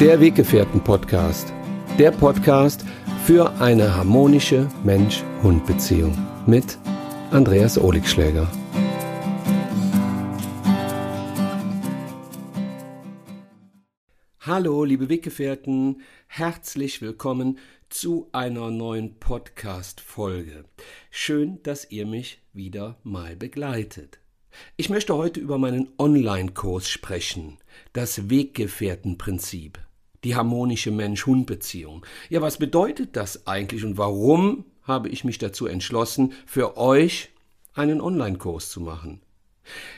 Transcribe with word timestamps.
Der 0.00 0.18
Weggefährten-Podcast. 0.18 1.52
Der 1.98 2.10
Podcast 2.10 2.86
für 3.26 3.50
eine 3.60 3.94
harmonische 3.94 4.66
Mensch-Hund-Beziehung 4.82 6.16
mit 6.46 6.78
Andreas 7.30 7.76
Oligschläger. 7.76 8.50
Hallo, 14.40 14.84
liebe 14.84 15.10
Weggefährten, 15.10 16.00
herzlich 16.28 17.02
willkommen 17.02 17.58
zu 17.90 18.30
einer 18.32 18.70
neuen 18.70 19.20
Podcast-Folge. 19.20 20.64
Schön, 21.10 21.62
dass 21.62 21.90
ihr 21.90 22.06
mich 22.06 22.40
wieder 22.54 22.96
mal 23.02 23.36
begleitet. 23.36 24.18
Ich 24.78 24.88
möchte 24.88 25.14
heute 25.14 25.40
über 25.40 25.58
meinen 25.58 25.90
Online-Kurs 25.98 26.88
sprechen, 26.88 27.58
das 27.92 28.30
Weggefährtenprinzip, 28.30 29.78
die 30.24 30.36
harmonische 30.36 30.90
Mensch-Hund-Beziehung. 30.90 32.04
Ja, 32.28 32.40
was 32.42 32.58
bedeutet 32.58 33.16
das 33.16 33.46
eigentlich 33.46 33.84
und 33.84 33.98
warum 33.98 34.64
habe 34.82 35.08
ich 35.08 35.24
mich 35.24 35.38
dazu 35.38 35.66
entschlossen, 35.66 36.32
für 36.46 36.76
euch 36.76 37.30
einen 37.74 38.00
Online-Kurs 38.00 38.70
zu 38.70 38.80
machen? 38.80 39.20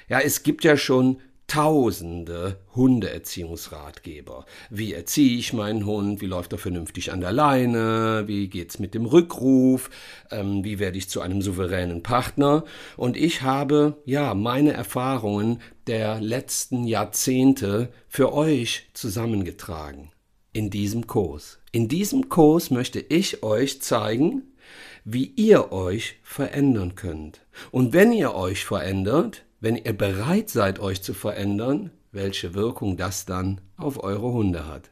Ja, 0.09 0.21
es 0.21 0.43
gibt 0.43 0.65
ja 0.65 0.77
schon 0.77 1.19
tausende 1.53 2.61
Hundeerziehungsratgeber. 2.75 4.47
Wie 4.71 4.95
erziehe 4.95 5.39
ich 5.39 5.53
meinen 5.53 5.85
Hund? 5.85 6.23
Wie 6.23 6.27
läuft 6.27 6.53
er 6.53 6.59
vernünftig 6.59 7.13
an 7.13 7.21
der 7.21 7.33
Leine? 7.33 8.25
Wie 8.27 8.49
geht's 8.49 8.79
mit 8.79 8.95
dem 8.95 9.05
Rückruf? 9.05 9.91
Ähm, 10.31 10.65
wie 10.65 10.79
werde 10.79 10.97
ich 10.97 11.11
zu 11.11 11.21
einem 11.21 11.43
souveränen 11.43 12.03
Partner? 12.03 12.65
Und 12.97 13.19
ich 13.19 13.43
habe, 13.43 13.99
ja, 14.07 14.33
meine 14.33 14.73
Erfahrungen 14.73 15.61
der 15.87 16.21
letzten 16.21 16.85
Jahrzehnte 16.85 17.93
für 18.09 18.33
euch 18.33 18.89
zusammengetragen. 18.95 20.11
In 20.53 20.71
diesem 20.71 21.07
Kurs. 21.07 21.59
In 21.73 21.89
diesem 21.89 22.29
Kurs 22.29 22.71
möchte 22.71 23.01
ich 23.01 23.43
euch 23.43 23.81
zeigen, 23.81 24.43
wie 25.05 25.33
ihr 25.37 25.73
euch 25.73 26.17
verändern 26.23 26.95
könnt. 26.95 27.41
Und 27.71 27.93
wenn 27.93 28.13
ihr 28.13 28.35
euch 28.35 28.65
verändert, 28.65 29.45
wenn 29.61 29.77
ihr 29.77 29.93
bereit 29.93 30.51
seid, 30.51 30.79
euch 30.79 31.03
zu 31.03 31.15
verändern, 31.15 31.91
welche 32.11 32.55
Wirkung 32.55 32.97
das 32.97 33.25
dann 33.25 33.61
auf 33.77 34.03
eure 34.03 34.33
Hunde 34.33 34.67
hat. 34.67 34.91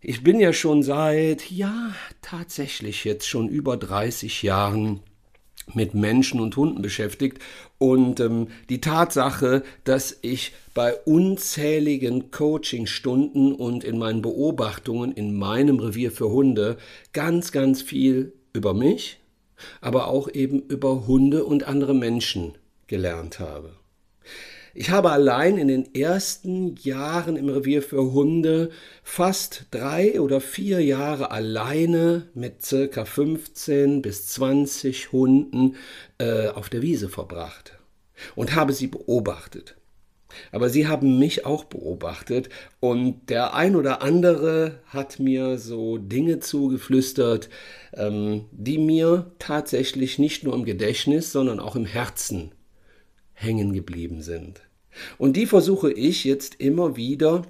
Ich 0.00 0.22
bin 0.22 0.38
ja 0.38 0.52
schon 0.52 0.82
seit, 0.82 1.50
ja, 1.50 1.92
tatsächlich 2.22 3.04
jetzt 3.04 3.26
schon 3.26 3.48
über 3.48 3.76
30 3.76 4.42
Jahren 4.42 5.00
mit 5.74 5.94
Menschen 5.94 6.40
und 6.40 6.56
Hunden 6.56 6.82
beschäftigt 6.82 7.38
und 7.78 8.20
ähm, 8.20 8.48
die 8.68 8.80
Tatsache, 8.80 9.62
dass 9.84 10.18
ich 10.22 10.52
bei 10.74 10.94
unzähligen 10.94 12.30
Coachingstunden 12.30 13.52
und 13.54 13.84
in 13.84 13.98
meinen 13.98 14.22
Beobachtungen 14.22 15.12
in 15.12 15.36
meinem 15.36 15.78
Revier 15.78 16.10
für 16.10 16.30
Hunde 16.30 16.76
ganz, 17.12 17.52
ganz 17.52 17.82
viel 17.82 18.32
über 18.52 18.74
mich, 18.74 19.20
aber 19.80 20.08
auch 20.08 20.28
eben 20.28 20.60
über 20.60 21.06
Hunde 21.06 21.44
und 21.44 21.64
andere 21.64 21.94
Menschen 21.94 22.54
gelernt 22.86 23.40
habe. 23.40 23.72
Ich 24.80 24.90
habe 24.90 25.10
allein 25.10 25.58
in 25.58 25.66
den 25.66 25.92
ersten 25.92 26.76
Jahren 26.76 27.34
im 27.34 27.48
Revier 27.48 27.82
für 27.82 28.12
Hunde 28.12 28.70
fast 29.02 29.66
drei 29.72 30.20
oder 30.20 30.40
vier 30.40 30.80
Jahre 30.80 31.32
alleine 31.32 32.28
mit 32.32 32.64
circa 32.64 33.04
15 33.04 34.02
bis 34.02 34.28
20 34.28 35.10
Hunden 35.10 35.74
äh, 36.18 36.46
auf 36.50 36.68
der 36.68 36.80
Wiese 36.80 37.08
verbracht 37.08 37.76
und 38.36 38.54
habe 38.54 38.72
sie 38.72 38.86
beobachtet. 38.86 39.74
Aber 40.52 40.70
sie 40.70 40.86
haben 40.86 41.18
mich 41.18 41.44
auch 41.44 41.64
beobachtet 41.64 42.48
und 42.78 43.30
der 43.30 43.54
ein 43.54 43.74
oder 43.74 44.00
andere 44.00 44.78
hat 44.86 45.18
mir 45.18 45.58
so 45.58 45.98
Dinge 45.98 46.38
zugeflüstert, 46.38 47.48
ähm, 47.94 48.44
die 48.52 48.78
mir 48.78 49.32
tatsächlich 49.40 50.20
nicht 50.20 50.44
nur 50.44 50.54
im 50.54 50.64
Gedächtnis, 50.64 51.32
sondern 51.32 51.58
auch 51.58 51.74
im 51.74 51.84
Herzen 51.84 52.52
hängen 53.34 53.72
geblieben 53.72 54.22
sind. 54.22 54.67
Und 55.18 55.36
die 55.36 55.46
versuche 55.46 55.92
ich 55.92 56.24
jetzt 56.24 56.56
immer 56.56 56.96
wieder 56.96 57.42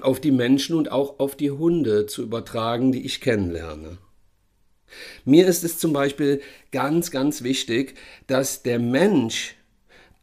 auf 0.00 0.20
die 0.20 0.30
Menschen 0.30 0.76
und 0.76 0.90
auch 0.90 1.18
auf 1.18 1.36
die 1.36 1.50
Hunde 1.50 2.06
zu 2.06 2.22
übertragen, 2.22 2.92
die 2.92 3.04
ich 3.04 3.20
kennenlerne. 3.20 3.98
Mir 5.24 5.46
ist 5.46 5.62
es 5.62 5.78
zum 5.78 5.92
Beispiel 5.92 6.40
ganz, 6.72 7.10
ganz 7.10 7.42
wichtig, 7.42 7.94
dass 8.26 8.62
der 8.62 8.78
Mensch 8.78 9.56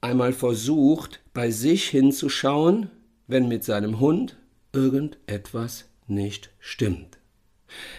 einmal 0.01 0.34
versucht, 0.34 1.22
bei 1.34 1.51
sich 1.51 1.88
hinzuschauen, 1.90 2.90
wenn 3.28 3.47
mit 3.47 3.63
seinem 3.63 4.00
Hund 4.00 4.38
irgendetwas 4.73 5.85
nicht 6.07 6.51
stimmt. 6.59 7.17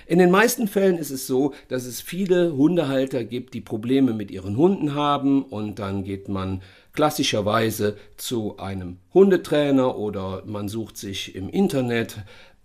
In 0.06 0.18
den 0.18 0.30
meisten 0.30 0.66
Fällen 0.66 0.96
ist 0.96 1.10
es 1.10 1.26
so, 1.26 1.52
dass 1.68 1.84
es 1.84 2.00
viele 2.00 2.56
Hundehalter 2.56 3.24
gibt, 3.24 3.52
die 3.52 3.60
Probleme 3.60 4.14
mit 4.14 4.30
ihren 4.30 4.56
Hunden 4.56 4.94
haben 4.94 5.42
und 5.42 5.78
dann 5.78 6.04
geht 6.04 6.28
man 6.28 6.62
klassischerweise 6.98 7.96
zu 8.16 8.56
einem 8.58 8.96
Hundetrainer 9.14 9.96
oder 9.96 10.42
man 10.46 10.68
sucht 10.68 10.96
sich 10.96 11.36
im 11.36 11.48
Internet 11.48 12.16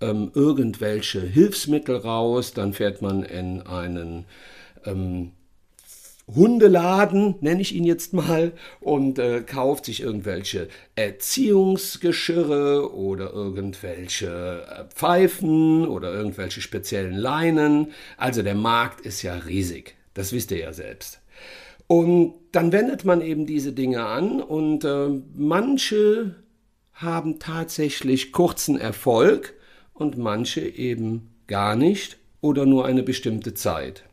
ähm, 0.01 0.31
irgendwelche 0.33 1.21
Hilfsmittel 1.21 1.97
raus, 1.97 2.51
dann 2.51 2.73
fährt 2.73 3.03
man 3.03 3.21
in 3.21 3.61
einen 3.61 4.25
ähm, 4.85 5.33
Hundeladen, 6.25 7.35
nenne 7.41 7.61
ich 7.61 7.75
ihn 7.75 7.83
jetzt 7.83 8.13
mal, 8.13 8.53
und 8.79 9.19
äh, 9.19 9.41
kauft 9.41 9.85
sich 9.85 10.01
irgendwelche 10.01 10.67
Erziehungsgeschirre 10.95 12.91
oder 12.91 13.31
irgendwelche 13.33 14.65
äh, 14.67 14.85
Pfeifen 14.95 15.88
oder 15.88 16.11
irgendwelche 16.11 16.61
speziellen 16.61 17.13
Leinen. 17.13 17.91
Also 18.17 18.41
der 18.41 18.55
Markt 18.55 19.01
ist 19.01 19.21
ja 19.21 19.35
riesig, 19.35 19.94
das 20.15 20.33
wisst 20.33 20.50
ihr 20.50 20.57
ja 20.57 20.73
selbst. 20.73 21.19
Und 21.88 22.35
dann 22.51 22.71
wendet 22.71 23.05
man 23.05 23.21
eben 23.21 23.45
diese 23.45 23.73
Dinge 23.73 24.05
an 24.05 24.41
und 24.41 24.83
äh, 24.85 25.09
manche 25.35 26.35
haben 26.94 27.39
tatsächlich 27.39 28.31
kurzen 28.31 28.79
Erfolg 28.79 29.53
und 29.94 30.17
manche 30.17 30.61
eben 30.61 31.29
gar 31.47 31.75
nicht 31.75 32.17
oder 32.41 32.66
nur 32.66 32.85
eine 32.85 33.03
bestimmte 33.03 33.53
Zeit. 33.53 34.03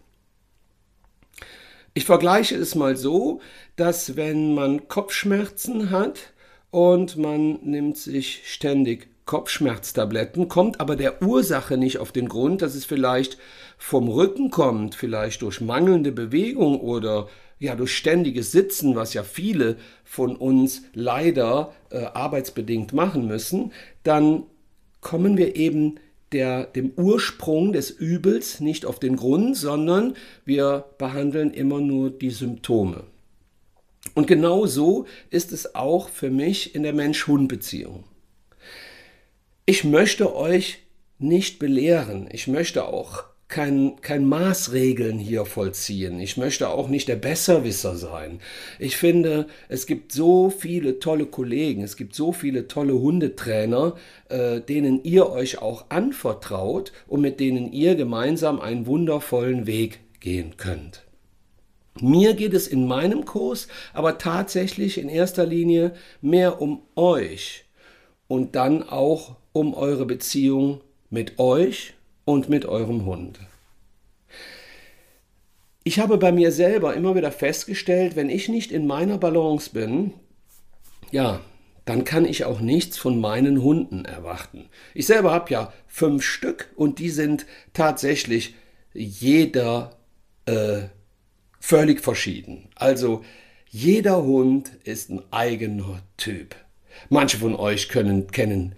Ich 1.93 2.05
vergleiche 2.05 2.57
es 2.57 2.75
mal 2.75 2.97
so, 2.97 3.41
dass 3.77 4.17
wenn 4.17 4.55
man 4.55 4.89
Kopfschmerzen 4.89 5.91
hat 5.91 6.33
und 6.71 7.17
man 7.17 7.59
nimmt 7.63 7.99
sich 7.99 8.43
ständig 8.45 9.09
Kopfschmerztabletten, 9.27 10.49
kommt 10.49 10.81
aber 10.81 10.97
der 10.97 11.23
Ursache 11.23 11.77
nicht 11.77 11.99
auf 11.99 12.13
den 12.13 12.29
Grund, 12.29 12.63
dass 12.63 12.75
es 12.75 12.85
vielleicht 12.85 13.39
vom 13.79 14.09
Rücken 14.09 14.51
kommt, 14.51 14.95
vielleicht 14.95 15.43
durch 15.43 15.61
mangelnde 15.61 16.13
Bewegung 16.13 16.81
oder 16.81 17.29
ja 17.61 17.77
durch 17.77 17.95
ständiges 17.95 18.51
Sitzen, 18.51 18.97
was 18.97 19.15
ja 19.15 19.23
viele 19.23 19.77
von 20.03 20.35
uns 20.35 20.83
leider 20.95 21.73
äh, 21.91 21.99
arbeitsbedingt 21.99 22.93
machen 22.93 23.29
müssen, 23.29 23.73
dann 24.03 24.45
kommen 25.01 25.37
wir 25.37 25.55
eben 25.55 26.01
der, 26.33 26.65
dem 26.65 26.93
Ursprung 26.97 27.73
des 27.73 27.91
Übels, 27.91 28.61
nicht 28.61 28.87
auf 28.87 28.99
den 28.99 29.17
Grund, 29.17 29.57
sondern 29.57 30.15
wir 30.45 30.87
behandeln 30.99 31.53
immer 31.53 31.81
nur 31.81 32.11
die 32.11 32.31
Symptome. 32.31 33.05
Und 34.15 34.27
genau 34.27 34.67
so 34.67 35.07
ist 35.29 35.53
es 35.53 35.75
auch 35.75 36.09
für 36.09 36.31
mich 36.31 36.75
in 36.75 36.83
der 36.83 36.95
Mensch-Hund-Beziehung. 36.95 38.05
Ich 39.67 39.85
möchte 39.85 40.35
euch 40.35 40.79
nicht 41.19 41.59
belehren, 41.59 42.29
ich 42.33 42.47
möchte 42.47 42.87
auch 42.87 43.25
kein, 43.51 44.01
kein 44.01 44.25
Maßregeln 44.25 45.19
hier 45.19 45.45
vollziehen. 45.45 46.21
Ich 46.21 46.37
möchte 46.37 46.71
auch 46.71 46.89
nicht 46.89 47.09
der 47.09 47.17
Besserwisser 47.17 47.97
sein. 47.97 48.41
Ich 48.79 48.97
finde, 48.97 49.49
es 49.69 49.87
gibt 49.87 50.13
so 50.13 50.49
viele 50.49 51.01
tolle 51.01 51.27
Kollegen, 51.27 51.83
es 51.83 51.97
gibt 51.97 52.15
so 52.15 52.33
viele 52.33 52.69
tolle 52.69 52.95
Hundetrainer, 52.95 53.97
äh, 54.29 54.61
denen 54.61 55.03
ihr 55.05 55.29
euch 55.29 55.61
auch 55.61 55.87
anvertraut 55.91 56.93
und 57.09 57.21
mit 57.21 57.41
denen 57.41 57.73
ihr 57.73 57.97
gemeinsam 57.97 58.61
einen 58.61 58.87
wundervollen 58.87 59.67
Weg 59.67 60.01
gehen 60.21 60.57
könnt. 60.57 61.05
Mir 62.01 62.35
geht 62.35 62.55
es 62.55 62.69
in 62.69 62.87
meinem 62.87 63.25
Kurs 63.25 63.67
aber 63.93 64.17
tatsächlich 64.17 64.97
in 64.97 65.09
erster 65.09 65.45
Linie 65.45 65.93
mehr 66.23 66.63
um 66.63 66.83
euch 66.95 67.65
und 68.29 68.55
dann 68.55 68.85
auch 68.85 69.37
um 69.53 69.75
eure 69.75 70.07
Beziehung 70.07 70.81
mit 71.11 71.41
euch 71.41 71.95
und 72.31 72.49
mit 72.49 72.67
eurem 72.67 73.05
Hund. 73.05 73.41
Ich 75.83 75.99
habe 75.99 76.19
bei 76.19 76.31
mir 76.31 76.53
selber 76.53 76.95
immer 76.95 77.15
wieder 77.15 77.33
festgestellt, 77.33 78.17
wenn 78.17 78.31
ich 78.31 78.49
nicht 78.49 78.71
in 78.71 78.87
meiner 78.87 79.19
Balance 79.19 79.71
bin, 79.73 80.13
ja, 81.11 81.41
dann 81.85 82.05
kann 82.05 82.25
ich 82.25 82.45
auch 82.45 82.61
nichts 82.61 82.99
von 82.99 83.21
meinen 83.21 83.63
Hunden 83.63 84.05
erwarten. 84.05 84.69
Ich 84.95 85.07
selber 85.07 85.33
habe 85.33 85.51
ja 85.51 85.73
fünf 85.87 86.23
Stück 86.23 86.71
und 86.77 86.99
die 86.99 87.11
sind 87.11 87.47
tatsächlich 87.73 88.55
jeder 88.93 89.97
äh, 90.47 90.83
völlig 91.59 92.01
verschieden. 92.01 92.69
Also 92.75 93.25
jeder 93.71 94.23
Hund 94.23 94.71
ist 94.85 95.11
ein 95.11 95.23
eigener 95.31 96.03
Typ. 96.17 96.55
Manche 97.09 97.39
von 97.39 97.55
euch 97.55 97.89
können 97.89 98.31
kennen 98.31 98.75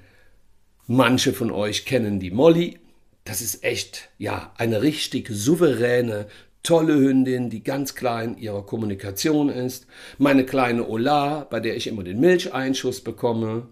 Manche 0.87 1.33
von 1.33 1.51
euch 1.51 1.85
kennen 1.85 2.19
die 2.19 2.31
Molly. 2.31 2.79
Das 3.25 3.41
ist 3.41 3.63
echt, 3.63 4.11
ja, 4.19 4.53
eine 4.57 4.83
richtig 4.83 5.29
souveräne, 5.31 6.27
tolle 6.63 6.95
Hündin, 6.95 7.51
die 7.51 7.63
ganz 7.63 7.95
klein 7.95 8.37
ihrer 8.39 8.65
Kommunikation 8.65 9.49
ist. 9.49 9.87
Meine 10.19 10.45
kleine 10.45 10.89
Ola, 10.89 11.47
bei 11.49 11.61
der 11.61 11.77
ich 11.77 11.87
immer 11.87 12.05
den 12.05 12.21
Milcheinschuss 12.21 13.01
bekomme. 13.01 13.69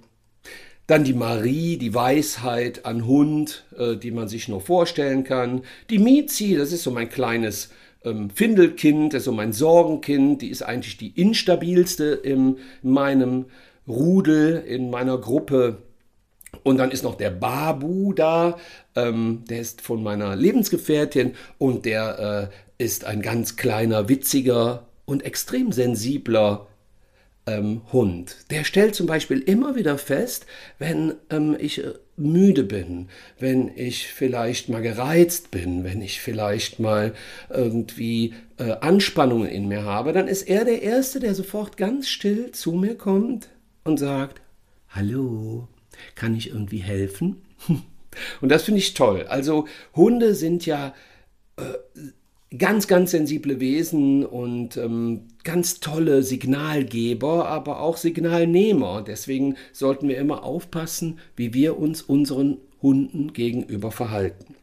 Dann 0.87 1.05
die 1.05 1.14
Marie, 1.14 1.76
die 1.76 1.94
Weisheit 1.94 2.85
an 2.85 3.06
Hund, 3.06 3.64
äh, 3.76 3.97
die 3.97 4.11
man 4.11 4.29
sich 4.29 4.49
nur 4.49 4.61
vorstellen 4.61 5.23
kann. 5.23 5.62
Die 5.88 6.00
Mizi, 6.00 6.56
das 6.56 6.73
ist 6.73 6.82
so 6.82 6.91
mein 6.91 7.08
kleines 7.08 7.70
ähm, 8.05 8.31
Findelkind, 8.31 9.14
das 9.14 9.20
ist 9.20 9.26
so 9.26 9.32
mein 9.32 9.53
Sorgenkind. 9.53 10.43
Die 10.43 10.50
ist 10.50 10.62
eigentlich 10.62 10.96
die 10.96 11.20
instabilste 11.20 12.06
in 12.06 12.58
meinem 12.82 13.46
Rudel, 13.87 14.64
in 14.67 14.91
meiner 14.91 15.19
Gruppe. 15.19 15.79
Und 16.62 16.78
dann 16.78 16.90
ist 16.90 17.02
noch 17.02 17.16
der 17.16 17.30
Babu 17.30 18.12
da, 18.12 18.58
ähm, 18.94 19.44
der 19.48 19.60
ist 19.60 19.80
von 19.80 20.02
meiner 20.02 20.36
Lebensgefährtin 20.36 21.34
und 21.58 21.84
der 21.84 22.50
äh, 22.78 22.82
ist 22.82 23.04
ein 23.04 23.22
ganz 23.22 23.56
kleiner, 23.56 24.08
witziger 24.08 24.86
und 25.04 25.24
extrem 25.24 25.72
sensibler 25.72 26.66
ähm, 27.46 27.82
Hund. 27.92 28.36
Der 28.50 28.64
stellt 28.64 28.94
zum 28.94 29.06
Beispiel 29.06 29.38
immer 29.38 29.74
wieder 29.76 29.98
fest, 29.98 30.46
wenn 30.78 31.14
ähm, 31.30 31.56
ich 31.58 31.84
äh, 31.84 31.94
müde 32.16 32.64
bin, 32.64 33.08
wenn 33.38 33.70
ich 33.76 34.08
vielleicht 34.08 34.68
mal 34.68 34.82
gereizt 34.82 35.50
bin, 35.50 35.84
wenn 35.84 36.02
ich 36.02 36.20
vielleicht 36.20 36.78
mal 36.78 37.14
irgendwie 37.48 38.34
äh, 38.58 38.72
Anspannungen 38.80 39.48
in 39.48 39.68
mir 39.68 39.84
habe, 39.84 40.12
dann 40.12 40.28
ist 40.28 40.42
er 40.42 40.64
der 40.64 40.82
Erste, 40.82 41.20
der 41.20 41.34
sofort 41.34 41.76
ganz 41.76 42.08
still 42.08 42.52
zu 42.52 42.72
mir 42.72 42.96
kommt 42.96 43.48
und 43.84 43.98
sagt, 43.98 44.40
Hallo, 44.90 45.68
kann 46.14 46.35
ich 46.35 46.50
irgendwie 46.50 46.79
helfen? 46.79 47.43
Und 48.41 48.49
das 48.49 48.64
finde 48.64 48.79
ich 48.81 48.94
toll. 48.94 49.26
Also 49.29 49.67
Hunde 49.94 50.35
sind 50.35 50.67
ja 50.67 50.94
äh, 51.56 51.62
ganz, 52.56 52.88
ganz 52.88 53.12
sensible 53.12 53.61
Wesen 53.61 54.26
und 54.26 54.76
ähm, 54.76 55.29
ganz 55.44 55.79
tolle 55.79 56.23
Signalgeber, 56.23 57.47
aber 57.47 57.81
auch 57.81 57.97
Signalnehmer. 57.97 59.02
Deswegen 59.06 59.56
sollten 59.73 60.08
wir 60.08 60.19
immer 60.19 60.43
aufpassen, 60.43 61.20
wie 61.37 61.55
wir 61.55 61.79
uns 61.79 62.03
unseren 62.03 62.58
Hunden 62.82 63.32
gegenüber 63.32 63.93
verhalten. 63.93 64.56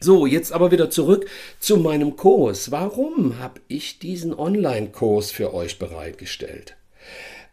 So, 0.00 0.26
jetzt 0.26 0.52
aber 0.52 0.70
wieder 0.72 0.90
zurück 0.90 1.26
zu 1.58 1.78
meinem 1.78 2.16
Kurs. 2.16 2.70
Warum 2.70 3.38
habe 3.38 3.60
ich 3.66 3.98
diesen 3.98 4.34
Online-Kurs 4.34 5.30
für 5.30 5.54
euch 5.54 5.78
bereitgestellt? 5.78 6.76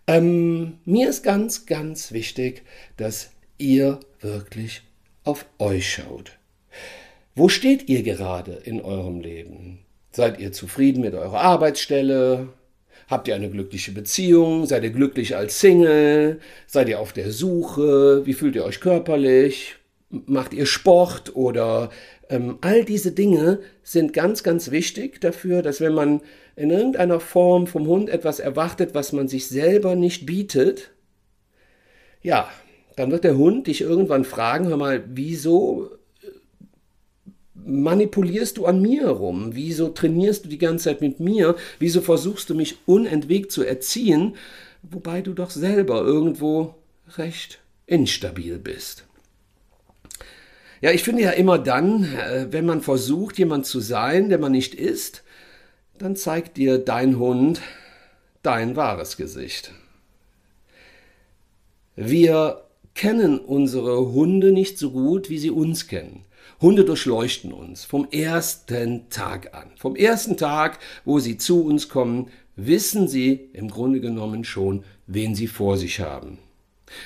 Ähm, 0.08 0.80
mir 0.86 1.10
ist 1.10 1.24
ganz, 1.24 1.66
ganz 1.66 2.12
wichtig, 2.12 2.64
dass 2.98 3.32
ihr 3.58 4.00
wirklich 4.20 4.82
auf 5.24 5.46
euch 5.60 5.94
schaut. 5.94 6.38
Wo 7.36 7.50
steht 7.50 7.90
ihr 7.90 8.04
gerade 8.04 8.54
in 8.66 8.82
eurem 8.82 9.22
Leben? 9.22 9.80
Seid 10.12 10.40
ihr 10.40 10.52
zufrieden 10.52 11.02
mit 11.02 11.14
eurer 11.14 11.40
Arbeitsstelle? 11.40 12.50
Habt 13.08 13.28
ihr 13.28 13.36
eine 13.36 13.50
glückliche 13.50 13.92
Beziehung? 13.92 14.66
Seid 14.66 14.84
ihr 14.84 14.92
glücklich 14.92 15.36
als 15.36 15.60
Single? 15.60 16.40
Seid 16.68 16.90
ihr 16.90 17.00
auf 17.00 17.14
der 17.14 17.32
Suche? 17.32 18.26
Wie 18.26 18.34
fühlt 18.34 18.56
ihr 18.56 18.66
euch 18.66 18.80
körperlich? 18.80 19.76
Macht 20.10 20.54
ihr 20.54 20.68
Sport 20.68 21.36
oder 21.36 21.90
ähm, 22.30 22.60
all 22.62 22.86
diese 22.86 23.12
Dinge 23.12 23.60
sind 23.82 24.14
ganz, 24.14 24.44
ganz 24.44 24.70
wichtig 24.70 25.20
dafür, 25.22 25.62
dass 25.62 25.82
wenn 25.82 25.94
man 25.94 26.22
in 26.56 26.70
irgendeiner 26.70 27.20
Form 27.20 27.68
vom 27.68 27.88
Hund 27.88 28.10
etwas 28.10 28.40
erwartet, 28.40 28.94
was 28.94 29.12
man 29.12 29.28
sich 29.28 29.48
selber 29.48 29.96
nicht 29.96 30.26
bietet, 30.26 30.92
ja, 32.22 32.50
dann 32.96 33.12
wird 33.12 33.24
der 33.24 33.38
Hund 33.38 33.68
dich 33.68 33.82
irgendwann 33.82 34.24
fragen, 34.24 34.68
hör 34.68 34.78
mal, 34.78 35.04
wieso 35.08 35.90
äh, 36.22 36.28
manipulierst 37.54 38.58
du 38.58 38.66
an 38.66 38.82
mir 38.82 39.02
herum? 39.02 39.50
Wieso 39.54 39.90
trainierst 39.90 40.46
du 40.46 40.50
die 40.50 40.58
ganze 40.58 40.86
Zeit 40.86 41.02
mit 41.02 41.20
mir? 41.20 41.56
Wieso 41.80 42.02
versuchst 42.02 42.50
du 42.50 42.56
mich 42.56 42.78
unentwegt 42.86 43.52
zu 43.52 43.64
erziehen, 43.64 44.36
wobei 44.84 45.22
du 45.22 45.34
doch 45.34 45.50
selber 45.50 46.02
irgendwo 46.02 46.76
recht 47.18 47.60
instabil 47.88 48.60
bist? 48.60 49.06
Ja, 50.82 50.92
ich 50.92 51.04
finde 51.04 51.24
ja 51.24 51.32
immer 51.32 51.58
dann, 51.58 52.04
äh, 52.04 52.48
wenn 52.52 52.66
man 52.66 52.82
versucht, 52.82 53.40
jemand 53.40 53.66
zu 53.66 53.80
sein, 53.80 54.30
der 54.30 54.38
man 54.38 54.52
nicht 54.52 54.76
ist, 54.76 55.23
dann 55.98 56.16
zeigt 56.16 56.58
dir 56.58 56.78
dein 56.78 57.20
Hund 57.20 57.62
dein 58.42 58.76
wahres 58.76 59.18
Gesicht. 59.18 59.72
Wir 61.96 62.64
kennen 62.94 63.40
unsere 63.40 64.12
Hunde 64.12 64.52
nicht 64.52 64.78
so 64.78 64.92
gut, 64.92 65.30
wie 65.30 65.38
sie 65.38 65.52
uns 65.52 65.88
kennen. 65.88 66.26
Hunde 66.62 66.86
durchleuchten 66.86 67.54
uns 67.54 67.86
vom 67.86 68.08
ersten 68.12 69.10
Tag 69.10 69.54
an. 69.54 69.72
Vom 69.78 69.96
ersten 69.96 70.38
Tag, 70.38 70.80
wo 71.06 71.20
sie 71.20 71.38
zu 71.38 71.64
uns 71.66 71.90
kommen, 71.90 72.30
wissen 72.56 73.08
sie 73.08 73.50
im 73.54 73.70
Grunde 73.70 74.00
genommen 74.00 74.44
schon, 74.44 74.84
wen 75.08 75.36
sie 75.36 75.48
vor 75.48 75.78
sich 75.78 76.00
haben. 76.00 76.40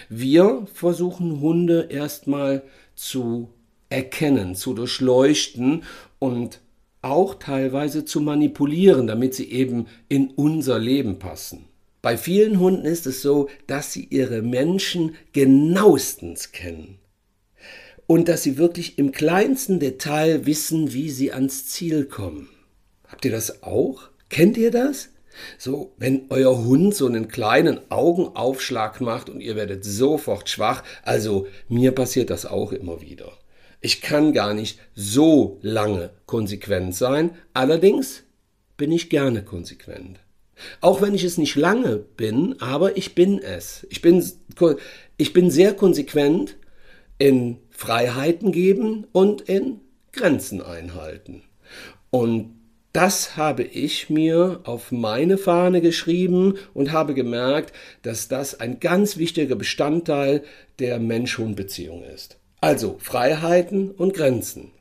Wir 0.10 0.66
versuchen 0.74 1.40
Hunde 1.40 1.88
erstmal 1.90 2.64
zu 2.96 3.50
erkennen, 3.90 4.56
zu 4.56 4.74
durchleuchten 4.74 5.84
und 6.20 6.60
auch 7.02 7.36
teilweise 7.36 8.06
zu 8.06 8.22
manipulieren, 8.22 9.08
damit 9.08 9.34
sie 9.34 9.52
eben 9.52 9.88
in 10.10 10.30
unser 10.32 10.80
Leben 10.80 11.20
passen. 11.20 11.66
Bei 12.02 12.18
vielen 12.18 12.60
Hunden 12.60 12.86
ist 12.86 13.08
es 13.08 13.22
so, 13.22 13.50
dass 13.66 13.92
sie 13.92 14.06
ihre 14.10 14.42
Menschen 14.42 15.16
genauestens 15.34 16.52
kennen 16.52 17.00
und 18.08 18.30
dass 18.30 18.44
sie 18.44 18.58
wirklich 18.58 18.98
im 18.98 19.12
kleinsten 19.12 19.80
Detail 19.80 20.46
wissen, 20.46 20.94
wie 20.94 21.10
sie 21.10 21.34
ans 21.34 21.68
Ziel 21.68 22.06
kommen. 22.06 22.50
Habt 23.08 23.26
ihr 23.26 23.32
das 23.32 23.64
auch? 23.64 24.10
Kennt 24.30 24.58
ihr 24.58 24.72
das? 24.72 25.10
So, 25.58 25.94
wenn 25.98 26.26
euer 26.30 26.58
Hund 26.66 26.96
so 26.96 27.06
einen 27.06 27.28
kleinen 27.28 27.80
Augenaufschlag 27.92 29.02
macht 29.02 29.30
und 29.30 29.40
ihr 29.40 29.56
werdet 29.56 29.86
sofort 29.86 30.50
schwach, 30.50 30.84
also 31.04 31.48
mir 31.68 31.92
passiert 31.92 32.30
das 32.30 32.46
auch 32.46 32.72
immer 32.72 33.02
wieder. 33.02 33.32
Ich 33.80 34.02
kann 34.02 34.34
gar 34.34 34.54
nicht 34.54 34.80
so 34.96 35.60
lange 35.62 36.12
konsequent 36.26 36.96
sein, 36.96 37.32
allerdings 37.54 38.24
bin 38.76 38.92
ich 38.92 39.10
gerne 39.10 39.44
konsequent. 39.44 40.20
Auch 40.82 41.02
wenn 41.02 41.14
ich 41.14 41.24
es 41.24 41.38
nicht 41.38 41.56
lange 41.56 41.98
bin, 41.98 42.60
aber 42.60 42.98
ich 42.98 43.14
bin 43.14 43.40
es. 43.40 43.86
Ich 43.90 44.02
bin, 44.02 44.24
ich 45.18 45.34
bin 45.34 45.52
sehr 45.52 45.74
konsequent 45.74 46.58
in 47.20 47.58
Freiheiten 47.70 48.52
geben 48.52 49.06
und 49.12 49.42
in 49.42 49.82
Grenzen 50.12 50.62
einhalten. 50.62 51.44
Und 52.10 52.56
das 52.94 53.38
habe 53.38 53.64
ich 53.64 54.10
mir 54.10 54.62
auf 54.64 54.92
meine 54.92 55.38
Fahne 55.38 55.82
geschrieben 55.82 56.56
und 56.74 56.92
habe 56.92 57.14
gemerkt, 57.14 57.74
dass 58.02 58.28
das 58.28 58.60
ein 58.60 58.80
ganz 58.80 59.18
wichtiger 59.18 59.56
Bestandteil 59.56 60.44
der 60.80 61.00
Mensch-Hund-Beziehung 61.00 62.04
ist. 62.04 62.40
Also 62.60 62.98
Freiheiten 63.00 63.92
und 63.92 64.14
Grenzen. 64.14 64.72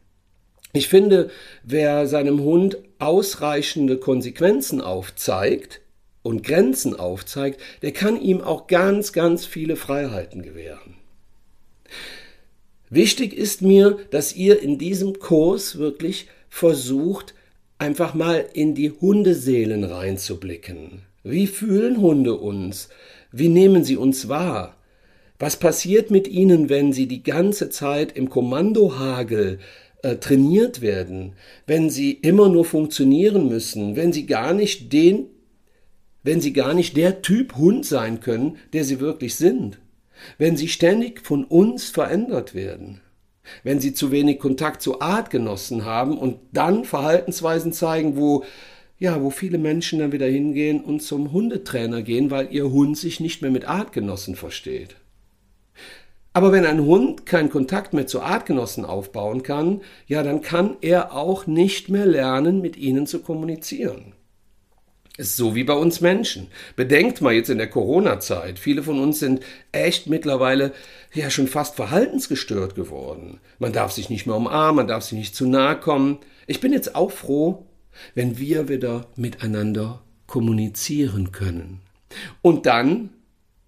Ich 0.73 0.89
finde, 0.89 1.31
wer 1.63 2.07
seinem 2.07 2.41
Hund 2.41 2.79
ausreichende 2.99 3.99
Konsequenzen 3.99 4.81
aufzeigt 4.81 5.81
und 6.23 6.43
Grenzen 6.43 6.95
aufzeigt, 6.95 7.61
der 7.83 7.93
kann 7.93 8.21
ihm 8.21 8.41
auch 8.41 8.67
ganz, 8.67 9.13
ganz 9.13 9.47
viele 9.47 9.77
Freiheiten 9.77 10.43
gewähren. 10.43 10.97
Wichtig 12.89 13.35
ist 13.35 13.63
mir, 13.63 13.99
dass 14.11 14.35
ihr 14.35 14.63
in 14.63 14.79
diesem 14.79 15.19
Kurs 15.19 15.79
wirklich 15.79 16.29
versucht, 16.49 17.35
einfach 17.79 18.15
mal 18.15 18.47
in 18.55 18.75
die 18.75 18.91
Hundeseelen 18.91 19.85
reinzublicken. 19.85 21.03
Wie 21.23 21.47
fühlen 21.47 22.01
Hunde 22.01 22.35
uns? 22.35 22.89
Wie 23.33 23.49
nehmen 23.49 23.85
sie 23.85 23.97
uns 23.97 24.29
wahr? 24.29 24.77
Was 25.39 25.59
passiert 25.59 26.11
mit 26.11 26.29
ihnen, 26.29 26.69
wenn 26.69 26.93
sie 26.93 27.07
die 27.07 27.23
ganze 27.23 27.69
Zeit 27.69 28.17
im 28.17 28.31
Kommandohagel 28.31 29.59
äh, 30.03 30.17
trainiert 30.17 30.81
werden, 30.81 31.33
wenn 31.67 31.91
sie 31.91 32.13
immer 32.13 32.49
nur 32.49 32.65
funktionieren 32.65 33.49
müssen, 33.49 33.97
wenn 33.97 34.13
sie 34.13 34.27
gar 34.27 34.55
nicht 34.55 34.93
den, 34.93 35.27
wenn 36.23 36.41
sie 36.41 36.53
gar 36.53 36.75
nicht 36.75 36.97
der 36.97 37.23
Typ 37.23 37.57
Hund 37.57 37.85
sein 37.85 38.21
können, 38.21 38.57
der 38.73 38.85
sie 38.85 39.01
wirklich 39.01 39.35
sind, 39.35 39.79
wenn 40.39 40.57
sie 40.57 40.69
ständig 40.69 41.21
von 41.21 41.45
uns 41.45 41.91
verändert 41.91 42.55
werden, 42.55 43.01
wenn 43.63 43.79
sie 43.79 43.93
zu 43.93 44.11
wenig 44.11 44.39
Kontakt 44.39 44.81
zu 44.81 45.01
Artgenossen 45.01 45.85
haben 45.85 46.17
und 46.17 46.39
dann 46.53 46.85
Verhaltensweisen 46.85 47.73
zeigen, 47.73 48.17
wo 48.17 48.45
ja, 48.99 49.23
wo 49.23 49.29
viele 49.29 49.59
Menschen 49.59 49.99
dann 49.99 50.13
wieder 50.13 50.27
hingehen 50.27 50.81
und 50.81 51.03
zum 51.03 51.33
Hundetrainer 51.33 52.01
gehen, 52.01 52.31
weil 52.31 52.49
ihr 52.51 52.71
Hund 52.71 52.97
sich 52.97 53.21
nicht 53.21 53.43
mehr 53.43 53.51
mit 53.51 53.67
Artgenossen 53.67 54.37
versteht. 54.37 54.97
Aber 56.37 56.53
wenn 56.53 56.67
ein 56.67 56.85
Hund 56.85 57.25
keinen 57.25 57.49
Kontakt 57.49 57.95
mehr 57.95 58.07
zu 58.07 58.21
Artgenossen 58.21 58.85
aufbauen 58.85 59.43
kann, 59.43 59.81
ja, 60.07 60.23
dann 60.23 60.43
kann 60.43 60.77
er 60.83 61.15
auch 61.15 61.47
nicht 61.47 61.89
mehr 61.89 62.05
lernen, 62.05 62.61
mit 62.61 62.77
ihnen 62.77 63.07
zu 63.07 63.21
kommunizieren. 63.21 64.13
Ist 65.17 65.37
so 65.37 65.55
wie 65.55 65.65
bei 65.65 65.73
uns 65.73 66.03
Menschen. 66.03 66.49
Bedenkt 66.77 67.23
mal 67.23 67.33
jetzt 67.33 67.49
in 67.49 67.57
der 67.57 67.71
Corona-Zeit. 67.71 68.59
Viele 68.59 68.83
von 68.83 69.01
uns 69.01 69.19
sind 69.19 69.41
echt 69.73 70.09
mittlerweile 70.09 70.75
ja 71.15 71.31
schon 71.31 71.49
fast 71.49 71.75
verhaltensgestört 71.75 72.75
geworden. 72.75 73.41
Man 73.59 73.73
darf 73.73 73.93
sich 73.93 74.11
nicht 74.11 74.27
mehr 74.27 74.37
umarmen, 74.37 74.77
man 74.77 74.89
darf 74.89 75.05
sich 75.05 75.17
nicht 75.17 75.35
zu 75.35 75.49
nahe 75.49 75.81
kommen. 75.81 76.19
Ich 76.47 76.61
bin 76.61 76.71
jetzt 76.71 76.95
auch 76.95 77.13
froh, 77.13 77.65
wenn 78.15 78.37
wir 78.37 78.69
wieder 78.69 79.07
miteinander 79.17 80.03
kommunizieren 80.27 81.33
können. 81.33 81.81
Und 82.43 82.67
dann 82.67 83.09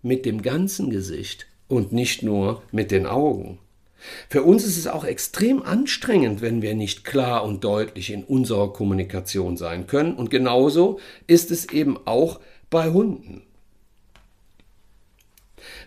mit 0.02 0.26
dem 0.26 0.42
ganzen 0.42 0.90
Gesicht 0.90 1.47
und 1.68 1.92
nicht 1.92 2.22
nur 2.22 2.62
mit 2.72 2.90
den 2.90 3.06
Augen. 3.06 3.58
Für 4.28 4.42
uns 4.42 4.64
ist 4.64 4.78
es 4.78 4.86
auch 4.86 5.04
extrem 5.04 5.62
anstrengend, 5.62 6.40
wenn 6.40 6.62
wir 6.62 6.74
nicht 6.74 7.04
klar 7.04 7.44
und 7.44 7.64
deutlich 7.64 8.10
in 8.10 8.24
unserer 8.24 8.72
Kommunikation 8.72 9.56
sein 9.56 9.86
können. 9.86 10.14
Und 10.14 10.30
genauso 10.30 11.00
ist 11.26 11.50
es 11.50 11.68
eben 11.70 11.98
auch 12.04 12.40
bei 12.70 12.90
Hunden. 12.90 13.42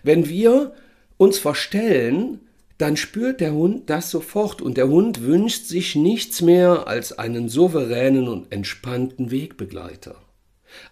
Wenn 0.04 0.28
wir 0.28 0.74
uns 1.18 1.40
verstellen, 1.40 2.40
dann 2.78 2.98
spürt 2.98 3.42
der 3.42 3.54
Hund 3.54 3.90
das 3.90 4.10
sofort 4.10 4.62
und 4.62 4.76
der 4.76 4.88
Hund 4.88 5.22
wünscht 5.22 5.66
sich 5.66 5.96
nichts 5.96 6.42
mehr 6.42 6.88
als 6.88 7.18
einen 7.18 7.48
souveränen 7.48 8.28
und 8.28 8.52
entspannten 8.52 9.30
Wegbegleiter. 9.30 10.16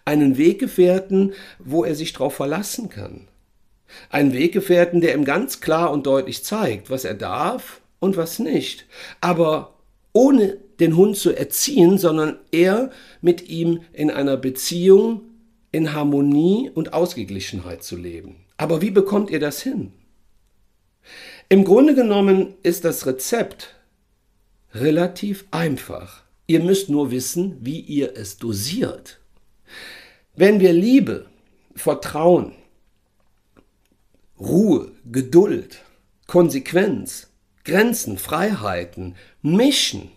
Einen 0.04 0.38
Weggefährten, 0.38 1.32
wo 1.58 1.84
er 1.84 1.96
sich 1.96 2.12
darauf 2.12 2.34
verlassen 2.34 2.88
kann. 2.90 3.26
Einen 4.08 4.32
Weggefährten, 4.32 5.00
der 5.00 5.14
ihm 5.14 5.24
ganz 5.24 5.60
klar 5.60 5.90
und 5.92 6.06
deutlich 6.06 6.44
zeigt, 6.44 6.90
was 6.90 7.04
er 7.04 7.14
darf 7.14 7.80
und 7.98 8.16
was 8.16 8.38
nicht. 8.38 8.86
Aber 9.20 9.74
ohne 10.12 10.58
den 10.80 10.96
Hund 10.96 11.16
zu 11.16 11.32
erziehen, 11.32 11.98
sondern 11.98 12.38
er 12.50 12.90
mit 13.20 13.48
ihm 13.48 13.82
in 13.92 14.10
einer 14.10 14.36
Beziehung 14.36 15.22
in 15.72 15.92
Harmonie 15.92 16.70
und 16.74 16.92
Ausgeglichenheit 16.92 17.84
zu 17.84 17.96
leben. 17.96 18.44
Aber 18.56 18.82
wie 18.82 18.90
bekommt 18.90 19.30
ihr 19.30 19.40
das 19.40 19.62
hin? 19.62 19.92
Im 21.48 21.64
Grunde 21.64 21.94
genommen 21.94 22.54
ist 22.62 22.84
das 22.84 23.06
Rezept 23.06 23.74
relativ 24.74 25.46
einfach. 25.50 26.22
Ihr 26.46 26.60
müsst 26.60 26.88
nur 26.88 27.10
wissen, 27.10 27.56
wie 27.60 27.80
ihr 27.80 28.16
es 28.16 28.38
dosiert. 28.38 29.20
Wenn 30.34 30.60
wir 30.60 30.72
Liebe, 30.72 31.26
Vertrauen, 31.74 32.52
Ruhe, 34.40 34.92
Geduld, 35.10 35.82
Konsequenz, 36.26 37.28
Grenzen, 37.64 38.16
Freiheiten 38.16 39.14
mischen, 39.42 40.10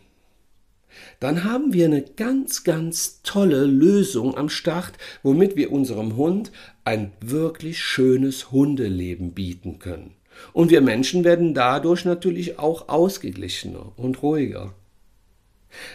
dann 1.20 1.44
haben 1.44 1.74
wir 1.74 1.86
eine 1.86 2.02
ganz, 2.02 2.64
ganz 2.64 3.22
tolle 3.24 3.66
Lösung 3.66 4.38
am 4.38 4.50
Start, 4.50 4.94
womit 5.24 5.56
wir 5.56 5.72
unserem 5.72 6.16
Hund 6.16 6.52
ein 6.84 7.12
wirklich 7.22 7.80
schönes 7.80 8.52
Hundeleben 8.52 9.32
bieten 9.32 9.80
können. 9.80 10.16
Und 10.52 10.72
wir 10.72 10.82
Menschen 10.82 11.24
werden 11.24 11.54
dadurch 11.54 12.06
natürlich 12.06 12.60
auch 12.60 12.90
ausgeglichener 12.90 13.92
und 13.98 14.22
ruhiger. 14.22 14.74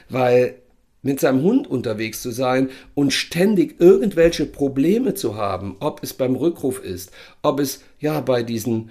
Weil 0.08 0.56
mit 1.02 1.20
seinem 1.20 1.42
Hund 1.42 1.68
unterwegs 1.68 2.22
zu 2.22 2.30
sein 2.30 2.70
und 2.94 3.12
ständig 3.12 3.80
irgendwelche 3.80 4.46
Probleme 4.46 5.14
zu 5.14 5.36
haben, 5.36 5.76
ob 5.80 6.02
es 6.02 6.14
beim 6.14 6.36
Rückruf 6.36 6.82
ist, 6.82 7.12
ob 7.42 7.60
es 7.60 7.82
ja 8.00 8.20
bei 8.20 8.42
diesen 8.42 8.90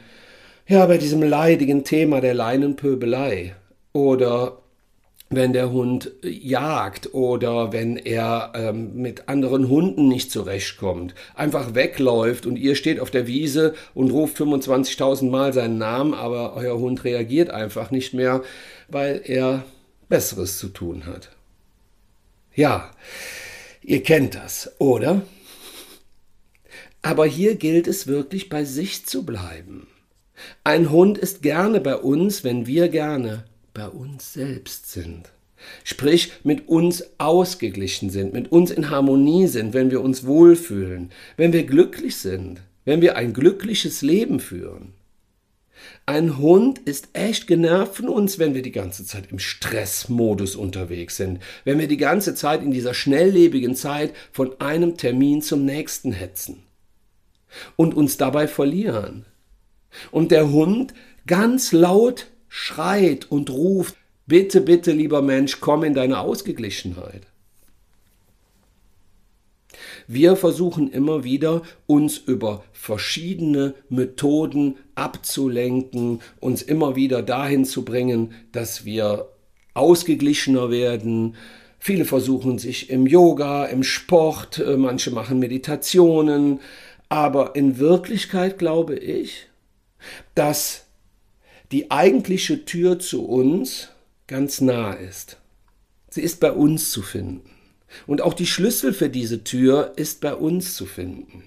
ja 0.67 0.85
bei 0.85 0.97
diesem 0.97 1.23
leidigen 1.23 1.83
Thema 1.83 2.21
der 2.21 2.33
Leinenpöbelei 2.33 3.55
oder 3.93 4.59
wenn 5.29 5.51
der 5.51 5.71
Hund 5.71 6.11
jagt 6.23 7.13
oder 7.13 7.73
wenn 7.73 7.97
er 7.97 8.53
ähm, 8.55 8.95
mit 8.95 9.27
anderen 9.27 9.67
Hunden 9.67 10.07
nicht 10.07 10.31
zurechtkommt, 10.31 11.15
einfach 11.35 11.75
wegläuft 11.75 12.45
und 12.45 12.55
ihr 12.55 12.75
steht 12.75 12.99
auf 12.99 13.11
der 13.11 13.27
Wiese 13.27 13.73
und 13.93 14.11
ruft 14.11 14.37
25.000 14.37 15.29
Mal 15.29 15.51
seinen 15.51 15.77
Namen, 15.77 16.13
aber 16.13 16.55
euer 16.55 16.79
Hund 16.79 17.03
reagiert 17.03 17.49
einfach 17.49 17.91
nicht 17.91 18.13
mehr, 18.13 18.41
weil 18.87 19.21
er 19.25 19.63
Besseres 20.07 20.57
zu 20.57 20.69
tun 20.69 21.05
hat. 21.05 21.36
Ja, 22.57 22.91
ihr 23.83 24.01
kennt 24.01 24.33
das, 24.33 24.71
oder? 24.79 25.21
Aber 27.03 27.27
hier 27.27 27.53
gilt 27.53 27.85
es 27.85 28.07
wirklich 28.07 28.49
bei 28.49 28.63
sich 28.63 29.05
zu 29.05 29.23
bleiben. 29.23 29.85
Ein 30.63 30.89
Hund 30.89 31.19
ist 31.19 31.43
gerne 31.43 31.79
bei 31.79 31.95
uns, 31.95 32.43
wenn 32.43 32.65
wir 32.65 32.89
gerne 32.89 33.45
bei 33.75 33.87
uns 33.87 34.33
selbst 34.33 34.91
sind. 34.91 35.31
Sprich, 35.83 36.31
mit 36.43 36.67
uns 36.67 37.03
ausgeglichen 37.19 38.09
sind, 38.09 38.33
mit 38.33 38.51
uns 38.51 38.71
in 38.71 38.89
Harmonie 38.89 39.45
sind, 39.45 39.75
wenn 39.75 39.91
wir 39.91 40.01
uns 40.01 40.25
wohlfühlen, 40.25 41.11
wenn 41.35 41.53
wir 41.53 41.63
glücklich 41.63 42.15
sind, 42.15 42.61
wenn 42.85 43.01
wir 43.01 43.17
ein 43.17 43.33
glückliches 43.33 44.01
Leben 44.01 44.39
führen. 44.39 44.93
Ein 46.05 46.37
Hund 46.37 46.79
ist 46.79 47.09
echt 47.13 47.47
genervt 47.47 47.95
von 47.95 48.09
uns, 48.09 48.39
wenn 48.39 48.53
wir 48.53 48.61
die 48.61 48.71
ganze 48.71 49.05
Zeit 49.05 49.31
im 49.31 49.39
Stressmodus 49.39 50.55
unterwegs 50.55 51.17
sind, 51.17 51.41
wenn 51.65 51.79
wir 51.79 51.87
die 51.87 51.97
ganze 51.97 52.35
Zeit 52.35 52.61
in 52.63 52.71
dieser 52.71 52.93
schnelllebigen 52.93 53.75
Zeit 53.75 54.13
von 54.31 54.59
einem 54.59 54.97
Termin 54.97 55.41
zum 55.41 55.65
nächsten 55.65 56.11
hetzen 56.11 56.63
und 57.75 57.93
uns 57.93 58.17
dabei 58.17 58.47
verlieren. 58.47 59.25
Und 60.11 60.31
der 60.31 60.51
Hund 60.51 60.93
ganz 61.25 61.71
laut 61.71 62.27
schreit 62.47 63.29
und 63.29 63.49
ruft, 63.49 63.95
bitte, 64.25 64.61
bitte, 64.61 64.91
lieber 64.91 65.21
Mensch, 65.21 65.59
komm 65.59 65.83
in 65.83 65.93
deine 65.93 66.19
Ausgeglichenheit. 66.19 67.27
Wir 70.07 70.37
versuchen 70.37 70.89
immer 70.89 71.25
wieder, 71.25 71.63
uns 71.85 72.17
über 72.17 72.63
verschiedene 72.71 73.75
Methoden 73.89 74.77
abzulenken, 74.95 76.21
uns 76.39 76.61
immer 76.61 76.95
wieder 76.95 77.21
dahin 77.21 77.65
zu 77.65 77.83
bringen, 77.83 78.33
dass 78.53 78.85
wir 78.85 79.27
ausgeglichener 79.73 80.71
werden. 80.71 81.35
Viele 81.77 82.05
versuchen 82.05 82.57
sich 82.57 82.89
im 82.89 83.05
Yoga, 83.05 83.65
im 83.65 83.83
Sport, 83.83 84.59
äh, 84.59 84.77
manche 84.77 85.11
machen 85.11 85.39
Meditationen, 85.39 86.61
aber 87.09 87.55
in 87.57 87.77
Wirklichkeit 87.77 88.57
glaube 88.57 88.95
ich, 88.95 89.49
dass 90.35 90.85
die 91.73 91.91
eigentliche 91.91 92.63
Tür 92.63 92.97
zu 92.99 93.25
uns 93.25 93.89
ganz 94.25 94.61
nah 94.61 94.93
ist. 94.93 95.37
Sie 96.09 96.21
ist 96.21 96.39
bei 96.39 96.53
uns 96.53 96.91
zu 96.91 97.01
finden. 97.01 97.56
Und 98.05 98.21
auch 98.21 98.33
die 98.33 98.45
Schlüssel 98.45 98.93
für 98.93 99.09
diese 99.09 99.43
Tür 99.43 99.93
ist 99.95 100.21
bei 100.21 100.33
uns 100.35 100.75
zu 100.75 100.85
finden. 100.85 101.43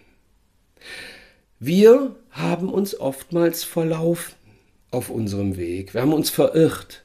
Wir 1.58 2.16
haben 2.30 2.70
uns 2.70 2.98
oftmals 2.98 3.64
verlaufen 3.64 4.34
auf 4.90 5.10
unserem 5.10 5.56
Weg. 5.56 5.94
Wir 5.94 6.00
haben 6.00 6.12
uns 6.12 6.30
verirrt. 6.30 7.04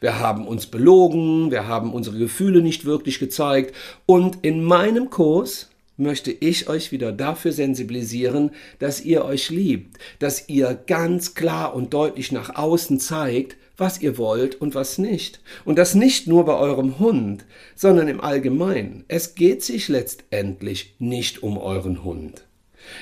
Wir 0.00 0.18
haben 0.18 0.46
uns 0.46 0.66
belogen, 0.66 1.50
wir 1.50 1.66
haben 1.68 1.92
unsere 1.92 2.18
Gefühle 2.18 2.62
nicht 2.62 2.84
wirklich 2.84 3.18
gezeigt. 3.18 3.74
Und 4.06 4.38
in 4.42 4.64
meinem 4.64 5.10
Kurs 5.10 5.70
möchte 5.96 6.30
ich 6.30 6.68
euch 6.68 6.92
wieder 6.92 7.12
dafür 7.12 7.52
sensibilisieren, 7.52 8.50
dass 8.78 9.00
ihr 9.00 9.24
euch 9.24 9.50
liebt, 9.50 9.98
dass 10.18 10.48
ihr 10.48 10.74
ganz 10.86 11.34
klar 11.34 11.74
und 11.74 11.94
deutlich 11.94 12.32
nach 12.32 12.54
außen 12.54 13.00
zeigt, 13.00 13.56
was 13.76 14.00
ihr 14.00 14.18
wollt 14.18 14.60
und 14.60 14.74
was 14.74 14.98
nicht. 14.98 15.40
Und 15.64 15.78
das 15.78 15.94
nicht 15.94 16.26
nur 16.26 16.44
bei 16.44 16.54
eurem 16.54 16.98
Hund, 16.98 17.44
sondern 17.74 18.08
im 18.08 18.20
Allgemeinen. 18.20 19.04
Es 19.08 19.34
geht 19.34 19.62
sich 19.62 19.88
letztendlich 19.88 20.94
nicht 20.98 21.42
um 21.42 21.58
euren 21.58 22.04
Hund. 22.04 22.44